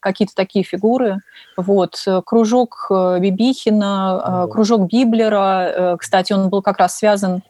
какие-то 0.00 0.34
такие 0.34 0.64
фигуры. 0.64 1.20
Вот. 1.56 2.04
Кружок 2.24 2.86
э, 2.90 3.18
Бибихина, 3.20 4.46
э, 4.46 4.52
кружок 4.52 4.86
Библера, 4.90 5.64
э, 5.64 5.96
кстати, 5.98 6.32
он 6.32 6.48
был 6.48 6.62
как 6.62 6.78
раз 6.78 6.96
связан 6.96 7.42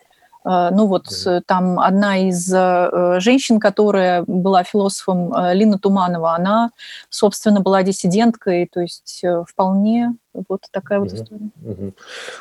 Э, 0.44 0.70
ну 0.70 0.86
вот 0.86 1.06
там 1.46 1.78
одна 1.78 2.18
из 2.18 2.52
э, 2.52 3.20
женщин, 3.20 3.60
которая 3.60 4.24
была 4.26 4.64
философом, 4.64 5.32
Лина 5.52 5.78
Туманова, 5.78 6.34
она, 6.34 6.70
собственно, 7.08 7.60
была 7.60 7.82
диссиденткой, 7.82 8.68
то 8.72 8.80
есть 8.80 9.24
вполне 9.48 10.14
вот 10.48 10.62
такая 10.70 11.00
вот 11.00 11.12
история. 11.12 11.50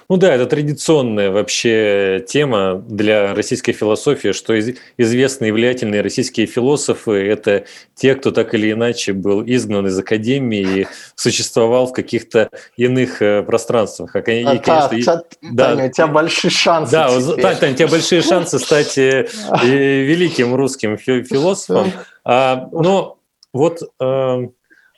Ну 0.09 0.17
да, 0.17 0.33
это 0.33 0.45
традиционная 0.45 1.31
вообще 1.31 2.23
тема 2.27 2.75
для 2.75 3.33
российской 3.33 3.73
философии, 3.73 4.31
что 4.31 4.57
известные 4.97 5.49
и 5.49 5.51
влиятельные 5.51 6.01
российские 6.01 6.45
философы– 6.45 7.11
это 7.27 7.65
те, 7.95 8.15
кто 8.15 8.31
так 8.31 8.53
или 8.53 8.71
иначе 8.71 9.13
был 9.13 9.43
изгнан 9.45 9.87
из 9.87 9.97
академии 9.97 10.81
и 10.81 10.87
существовал 11.15 11.87
в 11.87 11.93
каких-то 11.93 12.49
иных 12.77 13.19
пространствах. 13.45 14.15
И, 14.15 14.21
конечно, 14.21 14.61
Таня, 14.63 15.23
да, 15.41 15.75
у 15.75 15.89
тебя 15.89 16.07
большие 16.07 16.51
шансы. 16.51 16.91
Да, 16.91 17.09
Таня, 17.55 17.73
у 17.73 17.75
тебя 17.75 17.87
большие 17.87 18.21
шансы 18.21 18.59
стать 18.59 18.97
э, 18.97 19.27
великим 19.63 20.55
русским 20.55 20.97
философом. 20.97 21.91
А, 22.23 22.67
но 22.71 23.17
вот 23.53 23.81
э, 23.99 24.47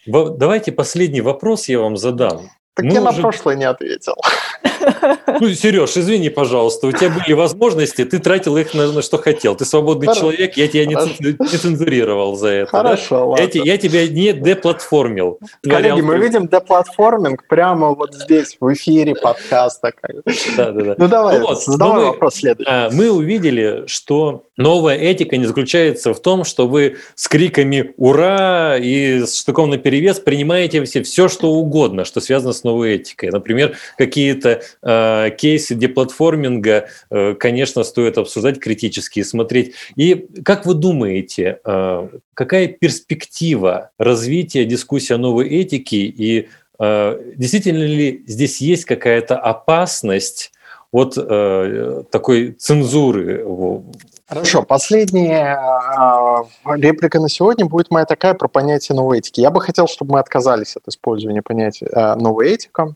давайте 0.06 0.72
последний 0.72 1.22
вопрос 1.22 1.68
я 1.70 1.80
вам 1.80 1.98
задам. 1.98 2.50
Так 2.76 2.86
Мы 2.86 2.94
я 2.94 3.02
уже... 3.02 3.12
на 3.12 3.22
прошлое 3.22 3.56
не 3.56 3.66
ответил. 3.66 4.16
Ну, 5.40 5.50
Сереж, 5.54 5.98
извини, 5.98 6.30
пожалуйста, 6.30 6.88
у 6.88 6.92
тебя 6.92 7.10
были 7.10 7.34
возможности, 7.34 8.06
ты 8.06 8.20
тратил 8.20 8.58
их 8.58 8.74
на, 8.74 8.92
на 8.92 9.02
что 9.02 9.18
хотел. 9.18 9.56
Ты 9.56 9.66
свободный 9.66 10.08
Хорошо. 10.08 10.22
человек, 10.32 10.58
я 10.58 10.68
тебя 10.68 10.86
не, 10.86 10.96
Хорошо. 10.96 11.14
цен- 11.20 11.38
не 11.40 11.58
цензурировал 11.58 12.36
за 12.36 12.48
это. 12.50 12.72
да? 12.72 12.78
Хорошо, 12.80 13.30
ладно. 13.30 13.50
Я, 13.54 13.62
я 13.64 13.78
тебя 13.78 14.08
не 14.08 14.34
деплатформил. 14.34 15.40
Коллеги, 15.64 16.02
мы 16.02 16.18
видим 16.18 16.48
деплатформинг 16.48 17.48
прямо 17.48 17.90
вот 17.94 18.14
здесь, 18.14 18.58
в 18.60 18.74
эфире 18.74 19.16
подкаста. 19.16 19.92
Да, 20.58 20.72
да, 20.72 20.84
да. 20.84 20.96
Ну 20.98 21.08
давай, 21.08 21.40
Ну 21.40 21.48
вот, 21.48 21.64
задавай 21.64 21.96
ну 21.96 22.00
мы- 22.02 22.08
вопрос 22.12 22.36
следующий. 22.36 22.70
А, 22.72 22.90
Мы 22.92 23.12
увидели, 23.12 23.84
что 23.88 24.44
новая 24.58 24.96
этика 24.98 25.38
не 25.38 25.46
заключается 25.46 26.14
в 26.14 26.22
том, 26.22 26.44
что 26.44 26.68
вы 26.68 26.98
с 27.16 27.28
криками 27.28 27.94
«Ура!» 27.98 28.78
и 28.78 29.22
с 29.26 29.40
штуком 29.40 29.70
наперевес 29.70 30.20
принимаете 30.20 30.84
все, 30.84 31.02
все, 31.04 31.28
что 31.28 31.52
угодно, 31.52 32.06
что 32.06 32.22
связано 32.22 32.54
с 32.54 32.64
новой 32.64 32.96
этикой. 32.96 33.30
Например, 33.32 33.76
какие-то 33.98 34.62
э, 34.94 35.32
кейсы 35.32 35.76
деплатформинга, 35.76 36.88
э, 37.10 37.34
конечно, 37.36 37.84
стоит 37.84 38.18
обсуждать 38.18 38.60
критически 38.60 39.20
и 39.20 39.24
смотреть. 39.24 39.74
И 39.96 40.28
как 40.44 40.66
вы 40.66 40.74
думаете, 40.74 41.60
э, 41.64 42.08
какая 42.34 42.68
перспектива 42.68 43.92
развития 43.98 44.66
дискуссии 44.66 45.14
о 45.14 45.18
новой 45.18 45.48
этике 45.48 45.98
и 45.98 46.50
э, 46.80 47.34
действительно 47.36 47.84
ли 47.84 48.24
здесь 48.28 48.62
есть 48.62 48.86
какая-то 48.86 49.38
опасность 49.38 50.52
от 50.92 51.16
такой 52.12 52.52
цензуры. 52.52 53.44
Хорошо, 54.28 54.62
последняя 54.62 55.58
реплика 56.66 57.20
на 57.20 57.30
сегодня 57.30 57.66
будет 57.66 57.90
моя 57.90 58.06
такая 58.06 58.36
про 58.36 58.48
понятие 58.48 58.96
новой 58.96 59.18
этики. 59.18 59.42
Я 59.42 59.50
бы 59.50 59.60
хотел, 59.60 59.88
чтобы 59.88 60.14
мы 60.14 60.20
отказались 60.20 60.78
от 60.78 60.88
использования 60.88 61.42
понятия 61.42 62.16
новая 62.16 62.50
этика. 62.50 62.94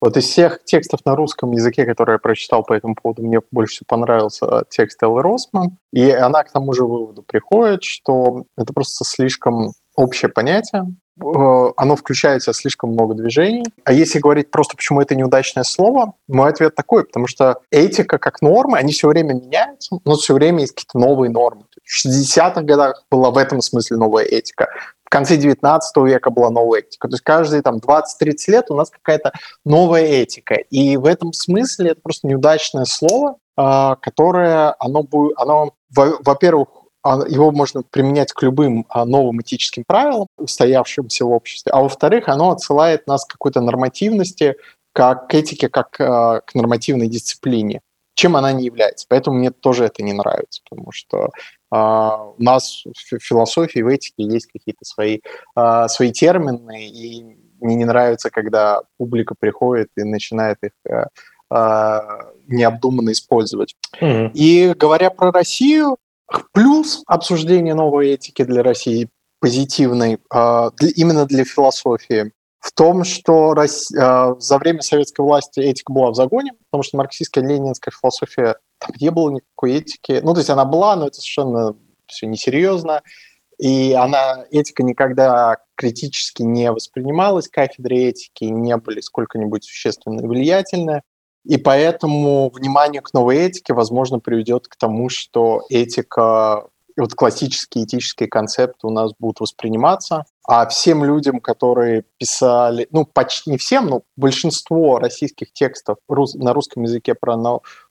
Вот 0.00 0.16
из 0.16 0.24
всех 0.24 0.62
текстов 0.64 1.00
на 1.04 1.16
русском 1.16 1.50
языке, 1.52 1.84
которые 1.84 2.14
я 2.14 2.18
прочитал 2.18 2.62
по 2.62 2.72
этому 2.72 2.94
поводу, 2.94 3.22
мне 3.22 3.40
больше 3.50 3.76
всего 3.76 3.86
понравился 3.88 4.64
текст 4.70 5.02
Эллы 5.02 5.22
Росман. 5.22 5.78
И 5.92 6.08
она 6.10 6.44
к 6.44 6.52
тому 6.52 6.72
же 6.72 6.84
выводу 6.84 7.22
приходит, 7.22 7.82
что 7.82 8.44
это 8.56 8.72
просто 8.72 9.04
слишком 9.04 9.72
общее 9.98 10.28
понятие, 10.28 10.84
э, 11.20 11.72
оно 11.76 11.96
включает 11.96 12.42
в 12.42 12.44
себя 12.44 12.52
слишком 12.52 12.90
много 12.90 13.14
движений. 13.14 13.64
А 13.84 13.92
если 13.92 14.20
говорить 14.20 14.52
просто, 14.52 14.76
почему 14.76 15.00
это 15.00 15.16
неудачное 15.16 15.64
слово, 15.64 16.14
мой 16.28 16.50
ответ 16.50 16.76
такой, 16.76 17.04
потому 17.04 17.26
что 17.26 17.58
этика 17.72 18.18
как 18.18 18.40
нормы, 18.40 18.78
они 18.78 18.92
все 18.92 19.08
время 19.08 19.32
меняются, 19.32 19.98
но 20.04 20.14
все 20.14 20.34
время 20.34 20.60
есть 20.60 20.74
какие-то 20.74 21.00
новые 21.00 21.30
нормы. 21.30 21.64
В 21.82 22.06
60-х 22.06 22.62
годах 22.62 23.04
была 23.10 23.32
в 23.32 23.38
этом 23.38 23.60
смысле 23.60 23.96
новая 23.96 24.24
этика. 24.24 24.68
В 25.08 25.10
конце 25.10 25.38
19 25.38 25.96
века 26.04 26.28
была 26.28 26.50
новая 26.50 26.80
этика. 26.80 27.08
То 27.08 27.14
есть 27.14 27.24
каждые 27.24 27.62
там 27.62 27.78
20-30 27.78 28.02
лет 28.48 28.70
у 28.70 28.74
нас 28.74 28.90
какая-то 28.90 29.32
новая 29.64 30.02
этика. 30.04 30.56
И 30.56 30.98
в 30.98 31.06
этом 31.06 31.32
смысле 31.32 31.92
это 31.92 32.02
просто 32.02 32.26
неудачное 32.26 32.84
слово, 32.84 33.36
а, 33.56 33.96
которое, 33.96 34.74
оно, 34.78 35.06
оно 35.36 35.72
во- 35.96 36.18
во-первых, 36.20 36.68
а, 37.02 37.20
его 37.26 37.50
можно 37.52 37.82
применять 37.82 38.34
к 38.34 38.42
любым 38.42 38.84
а, 38.90 39.06
новым 39.06 39.40
этическим 39.40 39.84
правилам, 39.86 40.26
устоявшимся 40.36 41.24
в 41.24 41.30
обществе, 41.30 41.72
а 41.72 41.80
во-вторых, 41.80 42.28
оно 42.28 42.50
отсылает 42.50 43.06
нас 43.06 43.24
к 43.24 43.30
какой-то 43.30 43.62
нормативности, 43.62 44.56
как 44.92 45.28
к 45.28 45.34
этике, 45.34 45.70
как 45.70 45.92
к 45.92 46.54
нормативной 46.54 47.08
дисциплине, 47.08 47.80
чем 48.18 48.34
она 48.34 48.52
не 48.52 48.64
является. 48.64 49.06
Поэтому 49.08 49.38
мне 49.38 49.52
тоже 49.52 49.84
это 49.84 50.02
не 50.02 50.12
нравится, 50.12 50.60
потому 50.68 50.90
что 50.90 51.30
а, 51.70 52.24
у 52.36 52.42
нас 52.42 52.82
в 52.84 53.18
философии, 53.20 53.78
в 53.78 53.86
этике 53.86 54.24
есть 54.24 54.46
какие-то 54.46 54.84
свои, 54.84 55.20
а, 55.54 55.86
свои 55.86 56.10
термины, 56.10 56.88
и 56.88 57.36
мне 57.60 57.76
не 57.76 57.84
нравится, 57.84 58.30
когда 58.30 58.82
публика 58.96 59.36
приходит 59.38 59.90
и 59.96 60.02
начинает 60.02 60.58
их 60.62 60.72
а, 61.48 62.32
необдуманно 62.48 63.12
использовать. 63.12 63.76
Мгм. 64.00 64.32
И 64.34 64.74
говоря 64.76 65.10
про 65.10 65.30
Россию, 65.30 65.96
плюс 66.52 67.04
обсуждение 67.06 67.74
новой 67.74 68.08
этики 68.08 68.42
для 68.42 68.64
России 68.64 69.08
позитивной, 69.38 70.18
для- 70.28 70.90
именно 70.96 71.24
для 71.24 71.44
философии, 71.44 72.32
в 72.60 72.72
том, 72.72 73.04
что 73.04 73.54
а, 73.54 74.34
за 74.38 74.58
время 74.58 74.82
советской 74.82 75.20
власти 75.20 75.60
этика 75.60 75.92
была 75.92 76.10
в 76.10 76.14
загоне, 76.14 76.52
потому 76.70 76.82
что 76.82 76.96
марксистская 76.96 77.44
ленинская 77.44 77.92
философия, 77.92 78.56
там 78.78 78.90
не 79.00 79.10
было 79.10 79.30
никакой 79.30 79.74
этики. 79.74 80.20
Ну, 80.22 80.34
то 80.34 80.40
есть 80.40 80.50
она 80.50 80.64
была, 80.64 80.96
но 80.96 81.06
это 81.06 81.16
совершенно 81.16 81.76
все 82.06 82.26
несерьезно. 82.26 83.02
И 83.58 83.92
она, 83.92 84.44
этика 84.50 84.82
никогда 84.82 85.56
критически 85.74 86.42
не 86.42 86.70
воспринималась, 86.70 87.48
кафедры 87.48 87.96
этики 87.96 88.44
не 88.44 88.76
были 88.76 89.00
сколько-нибудь 89.00 89.64
существенно 89.64 90.26
влиятельны. 90.26 91.02
И 91.44 91.56
поэтому 91.56 92.50
внимание 92.50 93.00
к 93.00 93.12
новой 93.12 93.38
этике, 93.38 93.74
возможно, 93.74 94.20
приведет 94.20 94.68
к 94.68 94.76
тому, 94.76 95.08
что 95.08 95.62
этика, 95.70 96.66
вот 96.96 97.14
классические 97.14 97.84
этические 97.84 98.28
концепты 98.28 98.86
у 98.86 98.90
нас 98.90 99.12
будут 99.18 99.40
восприниматься, 99.40 100.24
а 100.48 100.66
всем 100.66 101.04
людям, 101.04 101.40
которые 101.40 102.04
писали, 102.16 102.88
ну, 102.90 103.04
почти 103.04 103.50
не 103.50 103.58
всем, 103.58 103.86
но 103.86 104.02
большинство 104.16 104.98
российских 104.98 105.52
текстов 105.52 105.98
на 106.08 106.54
русском 106.54 106.84
языке 106.84 107.14
про, 107.14 107.36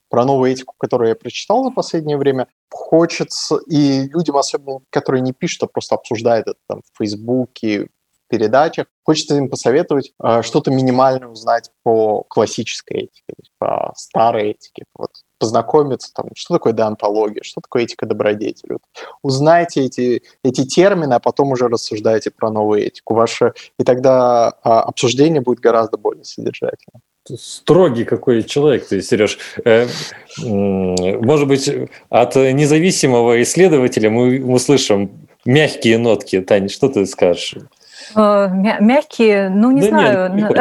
про 0.09 0.25
новую 0.25 0.51
этику, 0.51 0.73
которую 0.75 1.09
я 1.09 1.15
прочитал 1.15 1.63
за 1.63 1.69
последнее 1.69 2.17
время, 2.17 2.47
хочется, 2.71 3.57
и 3.69 4.07
людям, 4.07 4.37
особенно, 4.37 4.79
которые 4.89 5.21
не 5.21 5.33
пишут, 5.33 5.63
а 5.63 5.67
просто 5.67 5.93
обсуждают 5.93 6.47
это 6.47 6.59
там 6.67 6.81
в 6.81 6.97
Фейсбуке, 6.97 7.89
передачах, 8.27 8.87
хочется 9.03 9.35
им 9.35 9.49
посоветовать 9.49 10.13
э, 10.21 10.41
что-то 10.41 10.71
минимальное 10.71 11.27
узнать 11.27 11.69
по 11.83 12.23
классической 12.23 13.03
этике, 13.03 13.35
по 13.59 13.93
старой 13.95 14.51
этике, 14.51 14.85
вот, 14.95 15.11
познакомиться, 15.39 16.11
там, 16.13 16.27
что 16.35 16.55
такое 16.55 16.73
деонтология, 16.73 17.43
что 17.43 17.61
такое 17.61 17.83
этика 17.83 18.05
добродетели. 18.05 18.73
Вот. 18.73 18.81
Узнайте 19.21 19.81
эти, 19.85 20.23
эти 20.43 20.65
термины, 20.65 21.13
а 21.13 21.19
потом 21.19 21.51
уже 21.51 21.67
рассуждайте 21.67 22.31
про 22.31 22.49
новую 22.51 22.85
этику. 22.85 23.13
Ваше, 23.13 23.53
и 23.79 23.83
тогда 23.83 24.53
а, 24.63 24.81
обсуждение 24.81 25.41
будет 25.41 25.59
гораздо 25.59 25.97
более 25.97 26.23
содержательным. 26.23 27.01
Строгий 27.37 28.05
какой 28.05 28.41
человек 28.43 28.87
ты, 28.87 29.01
Сереж. 29.01 29.37
Э, 29.65 29.85
Может 30.41 31.47
быть, 31.49 31.69
от 32.09 32.35
независимого 32.37 33.41
исследователя 33.43 34.09
мы 34.09 34.41
услышим 34.45 35.11
мягкие 35.45 35.97
нотки. 35.97 36.39
Таня, 36.41 36.69
что 36.69 36.87
ты 36.87 37.05
скажешь? 37.05 37.55
Э, 38.15 38.47
мя- 38.49 38.77
Мягкие, 38.79 39.49
ну 39.49 39.71
не 39.71 39.81
Да 39.81 39.87
знаю. 39.87 40.33
нет, 40.35 40.51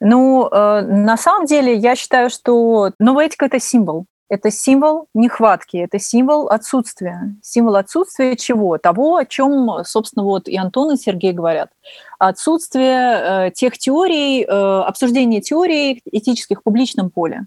Ну, 0.00 0.48
э, 0.50 0.80
на 0.82 1.16
самом 1.16 1.46
деле, 1.46 1.74
я 1.74 1.96
считаю, 1.96 2.30
что 2.30 2.92
новая 2.98 3.26
этика– 3.26 3.44
это 3.46 3.58
символ. 3.60 4.06
Это 4.28 4.50
символ 4.50 5.06
нехватки, 5.14 5.76
это 5.76 6.00
символ 6.00 6.48
отсутствия. 6.48 7.36
Символ 7.42 7.76
отсутствия 7.76 8.34
чего? 8.34 8.76
Того, 8.76 9.16
о 9.18 9.24
чем, 9.24 9.84
собственно, 9.84 10.24
вот 10.24 10.48
и 10.48 10.56
Антон, 10.56 10.94
и 10.94 10.96
Сергей 10.96 11.32
говорят. 11.32 11.70
Отсутствие 12.18 13.48
э, 13.48 13.50
тех 13.52 13.76
теорий, 13.78 14.44
э, 14.44 14.48
обсуждение 14.48 15.40
теорий 15.40 16.02
этических 16.10 16.60
в 16.60 16.62
публичном 16.62 17.10
поле. 17.10 17.44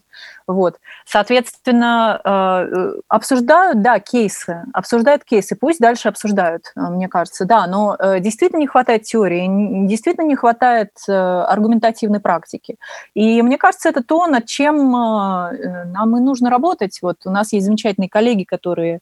Вот. 0.47 0.77
Соответственно, 1.05 2.21
э, 2.23 2.91
обсуждают, 3.07 3.81
да, 3.81 3.99
кейсы, 3.99 4.63
обсуждают 4.73 5.23
кейсы, 5.23 5.55
пусть 5.55 5.79
дальше 5.79 6.09
обсуждают, 6.09 6.71
мне 6.75 7.07
кажется, 7.07 7.45
да, 7.45 7.67
но 7.67 7.97
действительно 8.19 8.59
не 8.59 8.67
хватает 8.67 9.03
теории, 9.03 9.85
действительно 9.87 10.25
не 10.25 10.35
хватает 10.35 10.91
аргументативной 11.07 12.19
практики. 12.19 12.77
И 13.13 13.41
мне 13.41 13.57
кажется, 13.57 13.89
это 13.89 14.03
то, 14.03 14.25
над 14.27 14.45
чем 14.45 14.91
нам 14.91 16.17
и 16.17 16.19
нужно 16.19 16.49
работать. 16.49 16.99
Вот 17.01 17.17
у 17.25 17.29
нас 17.29 17.53
есть 17.53 17.65
замечательные 17.65 18.09
коллеги, 18.09 18.43
которые 18.43 18.99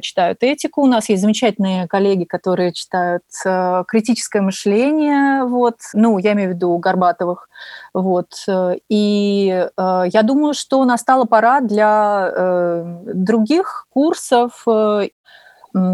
читают 0.00 0.42
этику, 0.42 0.82
у 0.82 0.86
нас 0.86 1.08
есть 1.08 1.22
замечательные 1.22 1.86
коллеги, 1.88 2.24
которые 2.24 2.72
читают 2.72 3.24
э, 3.44 3.84
критическое 3.86 4.40
мышление, 4.40 5.44
вот, 5.44 5.76
ну, 5.94 6.18
я 6.18 6.32
имею 6.32 6.50
в 6.50 6.54
виду 6.54 6.76
Горбатовых, 6.78 7.48
вот, 7.94 8.32
э, 8.48 8.76
и 8.88 9.68
э, 9.76 10.02
я 10.12 10.22
думаю, 10.22 10.54
что 10.54 10.84
настала 10.84 11.24
пора 11.24 11.60
для 11.60 12.30
э, 12.34 13.02
других 13.14 13.86
курсов, 13.90 14.62
э, 14.66 15.08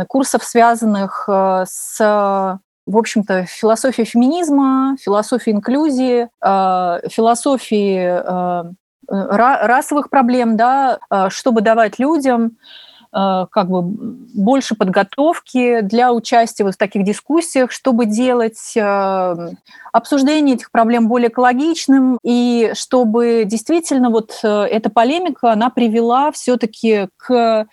курсов, 0.08 0.44
связанных 0.44 1.24
э, 1.28 1.64
с 1.66 2.58
в 2.86 2.98
общем-то, 2.98 3.46
философией 3.46 4.06
феминизма, 4.06 4.96
философией 5.00 5.56
инклюзии, 5.56 6.28
э, 6.42 7.08
философии 7.08 7.98
э, 7.98 8.72
ра- 9.10 9.66
расовых 9.66 10.10
проблем, 10.10 10.56
да, 10.56 10.98
э, 11.10 11.28
чтобы 11.30 11.60
давать 11.60 11.98
людям 11.98 12.46
э, 12.46 12.83
как 13.14 13.68
бы 13.68 13.82
больше 13.82 14.74
подготовки 14.74 15.80
для 15.82 16.12
участия 16.12 16.64
вот 16.64 16.74
в 16.74 16.78
таких 16.78 17.04
дискуссиях, 17.04 17.70
чтобы 17.70 18.06
делать 18.06 18.76
э, 18.76 19.48
обсуждение 19.92 20.56
этих 20.56 20.72
проблем 20.72 21.06
более 21.06 21.28
экологичным, 21.28 22.18
и 22.24 22.72
чтобы 22.74 23.44
действительно 23.46 24.10
вот 24.10 24.40
э, 24.42 24.48
эта 24.48 24.90
полемика, 24.90 25.52
она 25.52 25.70
привела 25.70 26.32
все-таки 26.32 27.06
к 27.16 27.66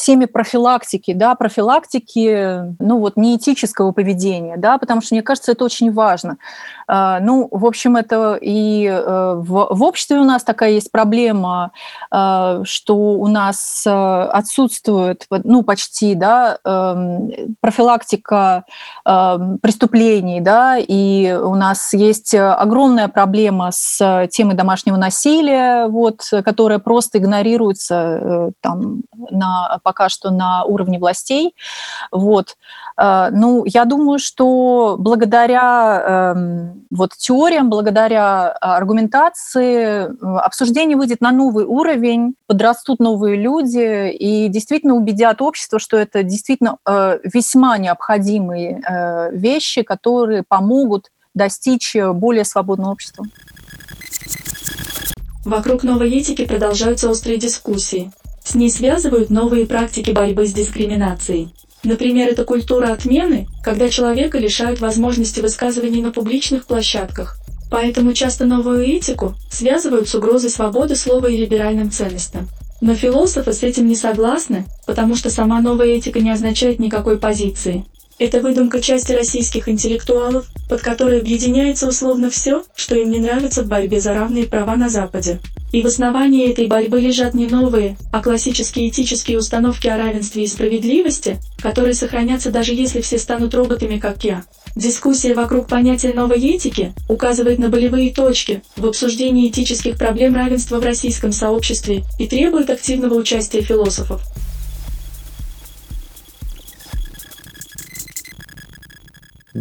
теме 0.00 0.26
профилактики, 0.26 1.12
да, 1.12 1.34
профилактики, 1.34 2.74
ну 2.78 2.98
вот 2.98 3.16
неэтического 3.16 3.92
поведения, 3.92 4.56
да, 4.56 4.78
потому 4.78 5.00
что 5.00 5.14
мне 5.14 5.22
кажется, 5.22 5.52
это 5.52 5.64
очень 5.64 5.92
важно. 5.92 6.38
А, 6.86 7.20
ну, 7.20 7.48
в 7.50 7.66
общем, 7.66 7.96
это 7.96 8.38
и 8.40 8.86
э, 8.86 9.34
в, 9.36 9.68
в 9.70 9.82
обществе 9.82 10.18
у 10.18 10.24
нас 10.24 10.42
такая 10.42 10.70
есть 10.70 10.90
проблема, 10.90 11.72
а, 12.10 12.62
что 12.64 12.94
у 12.94 13.26
нас 13.26 13.84
э, 13.86 13.90
отсутствует, 13.90 15.26
ну, 15.30 15.62
почти, 15.62 16.14
да, 16.14 16.58
эм, 16.64 17.56
профилактика 17.60 18.64
эм, 19.04 19.58
преступлений, 19.58 20.40
да, 20.40 20.76
и 20.78 21.32
у 21.32 21.54
нас 21.54 21.92
есть 21.92 22.34
огромная 22.34 23.08
проблема 23.08 23.70
с 23.72 24.28
темой 24.30 24.54
домашнего 24.54 24.96
насилия, 24.96 25.88
вот, 25.88 26.22
которая 26.44 26.78
просто 26.78 27.18
игнорируется 27.18 27.94
э, 27.94 28.50
там 28.60 29.02
на, 29.30 29.78
пока 29.88 30.10
что 30.10 30.30
на 30.30 30.64
уровне 30.64 30.98
властей, 30.98 31.54
вот. 32.12 32.56
Ну, 33.00 33.64
я 33.64 33.84
думаю, 33.84 34.18
что 34.18 34.96
благодаря 34.98 36.34
эм, 36.34 36.84
вот 36.90 37.12
теориям, 37.16 37.70
благодаря 37.70 38.50
а, 38.50 38.76
аргументации 38.76 40.08
обсуждение 40.44 40.96
выйдет 40.96 41.20
на 41.20 41.30
новый 41.30 41.64
уровень, 41.64 42.34
подрастут 42.46 42.98
новые 42.98 43.36
люди 43.36 44.10
и 44.10 44.48
действительно 44.48 44.94
убедят 44.94 45.40
общество, 45.40 45.78
что 45.78 45.96
это 45.96 46.22
действительно 46.22 46.78
э, 46.86 47.20
весьма 47.22 47.78
необходимые 47.78 48.82
э, 48.82 49.30
вещи, 49.32 49.82
которые 49.82 50.42
помогут 50.42 51.10
достичь 51.34 51.94
более 51.94 52.44
свободного 52.44 52.92
общества. 52.92 53.24
Вокруг 55.44 55.82
новой 55.82 56.10
этики 56.10 56.44
продолжаются 56.44 57.08
острые 57.08 57.38
дискуссии. 57.38 58.12
С 58.48 58.54
ней 58.54 58.70
связывают 58.70 59.28
новые 59.28 59.66
практики 59.66 60.10
борьбы 60.10 60.46
с 60.46 60.54
дискриминацией. 60.54 61.50
Например, 61.84 62.30
это 62.30 62.46
культура 62.46 62.94
отмены, 62.94 63.46
когда 63.62 63.90
человека 63.90 64.38
лишают 64.38 64.80
возможности 64.80 65.40
высказываний 65.40 66.00
на 66.00 66.12
публичных 66.12 66.64
площадках. 66.64 67.36
Поэтому 67.70 68.14
часто 68.14 68.46
новую 68.46 68.86
этику 68.86 69.34
связывают 69.50 70.08
с 70.08 70.14
угрозой 70.14 70.48
свободы 70.48 70.96
слова 70.96 71.26
и 71.26 71.36
либеральным 71.36 71.90
ценностям. 71.90 72.48
Но 72.80 72.94
философы 72.94 73.52
с 73.52 73.62
этим 73.62 73.86
не 73.86 73.96
согласны, 73.96 74.64
потому 74.86 75.14
что 75.14 75.28
сама 75.28 75.60
новая 75.60 75.88
этика 75.88 76.20
не 76.20 76.30
означает 76.30 76.78
никакой 76.78 77.18
позиции. 77.18 77.84
Это 78.18 78.40
выдумка 78.40 78.80
части 78.80 79.12
российских 79.12 79.68
интеллектуалов, 79.68 80.46
под 80.68 80.80
которой 80.80 81.20
объединяется 81.20 81.86
условно 81.86 82.30
все, 82.30 82.64
что 82.74 82.96
им 82.96 83.12
не 83.12 83.20
нравится 83.20 83.62
в 83.62 83.68
борьбе 83.68 84.00
за 84.00 84.12
равные 84.12 84.44
права 84.44 84.74
на 84.74 84.88
Западе. 84.88 85.38
И 85.70 85.82
в 85.82 85.86
основании 85.86 86.50
этой 86.50 86.66
борьбы 86.66 87.00
лежат 87.00 87.34
не 87.34 87.46
новые, 87.46 87.96
а 88.10 88.20
классические 88.20 88.88
этические 88.88 89.38
установки 89.38 89.86
о 89.86 89.98
равенстве 89.98 90.42
и 90.42 90.46
справедливости, 90.48 91.38
которые 91.62 91.94
сохранятся 91.94 92.50
даже 92.50 92.74
если 92.74 93.02
все 93.02 93.18
станут 93.18 93.54
роботами, 93.54 93.98
как 93.98 94.24
я. 94.24 94.44
Дискуссия 94.74 95.34
вокруг 95.34 95.68
понятия 95.68 96.12
новой 96.12 96.40
этики 96.40 96.94
указывает 97.08 97.58
на 97.58 97.68
болевые 97.68 98.12
точки 98.12 98.62
в 98.76 98.86
обсуждении 98.86 99.48
этических 99.48 99.96
проблем 99.96 100.34
равенства 100.34 100.80
в 100.80 100.84
российском 100.84 101.32
сообществе 101.32 102.02
и 102.18 102.26
требует 102.26 102.70
активного 102.70 103.14
участия 103.14 103.60
философов. 103.60 104.22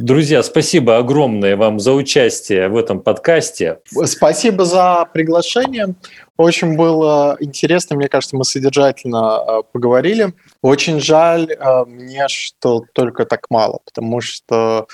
Друзья, 0.04 0.44
спасибо 0.44 0.98
огромное 0.98 1.56
вам 1.56 1.80
за 1.80 1.94
участие 1.94 2.68
в 2.70 2.78
этом 2.78 3.00
подкасте. 3.00 3.80
Спасибо 4.06 4.64
за 4.64 5.08
приглашение. 5.12 5.96
Очень 6.38 6.76
было 6.76 7.36
интересно, 7.40 7.96
мне 7.96 8.08
кажется, 8.08 8.36
мы 8.36 8.44
содержательно 8.44 9.40
э, 9.40 9.64
поговорили. 9.72 10.34
Очень 10.62 11.00
жаль 11.00 11.52
э, 11.52 11.86
мне, 11.86 12.28
что 12.28 12.84
только 12.94 13.26
так 13.26 13.48
мало, 13.50 13.80
потому 13.86 14.22
что 14.22 14.88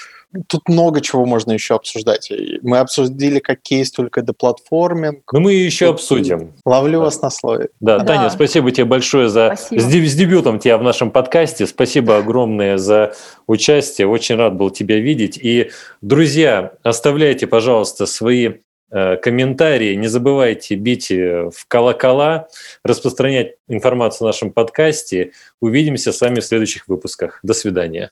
тут 0.47 0.67
много 0.67 1.01
чего 1.01 1.25
можно 1.25 1.51
еще 1.51 1.75
обсуждать. 1.75 2.31
Мы 2.61 2.79
обсудили 2.79 3.39
как 3.39 3.61
кейс 3.61 3.91
только 3.91 4.21
деплатформинг. 4.21 5.31
Но 5.31 5.39
мы 5.39 5.53
еще 5.53 5.87
тут 5.87 5.95
обсудим. 5.95 6.53
Ловлю 6.65 6.99
да. 6.99 7.05
вас 7.05 7.21
на 7.21 7.29
слове. 7.29 7.69
Да, 7.79 7.99
да, 7.99 8.05
Таня, 8.05 8.29
спасибо 8.29 8.71
тебе 8.71 8.85
большое 8.85 9.29
за 9.29 9.55
с, 9.55 9.69
с 9.69 10.15
дебютом 10.15 10.59
тебя 10.59 10.77
в 10.77 10.83
нашем 10.83 11.11
подкасте. 11.11 11.67
Спасибо 11.67 12.17
огромное 12.17 12.77
за 12.77 13.13
участие. 13.47 14.07
Очень 14.07 14.35
рад 14.35 14.55
был 14.55 14.69
тебя 14.69 14.99
видеть. 14.99 15.37
И, 15.37 15.71
друзья, 16.01 16.73
оставляйте, 16.83 17.47
пожалуйста, 17.47 18.05
свои 18.05 18.53
э, 18.91 19.17
комментарии. 19.17 19.95
Не 19.95 20.07
забывайте 20.07 20.75
бить 20.75 21.11
э, 21.11 21.49
в 21.53 21.67
колокола, 21.67 22.47
распространять 22.83 23.55
информацию 23.67 24.25
в 24.25 24.29
нашем 24.29 24.51
подкасте. 24.51 25.31
Увидимся 25.61 26.11
с 26.11 26.21
вами 26.21 26.39
в 26.39 26.45
следующих 26.45 26.87
выпусках. 26.87 27.39
До 27.43 27.53
свидания. 27.53 28.11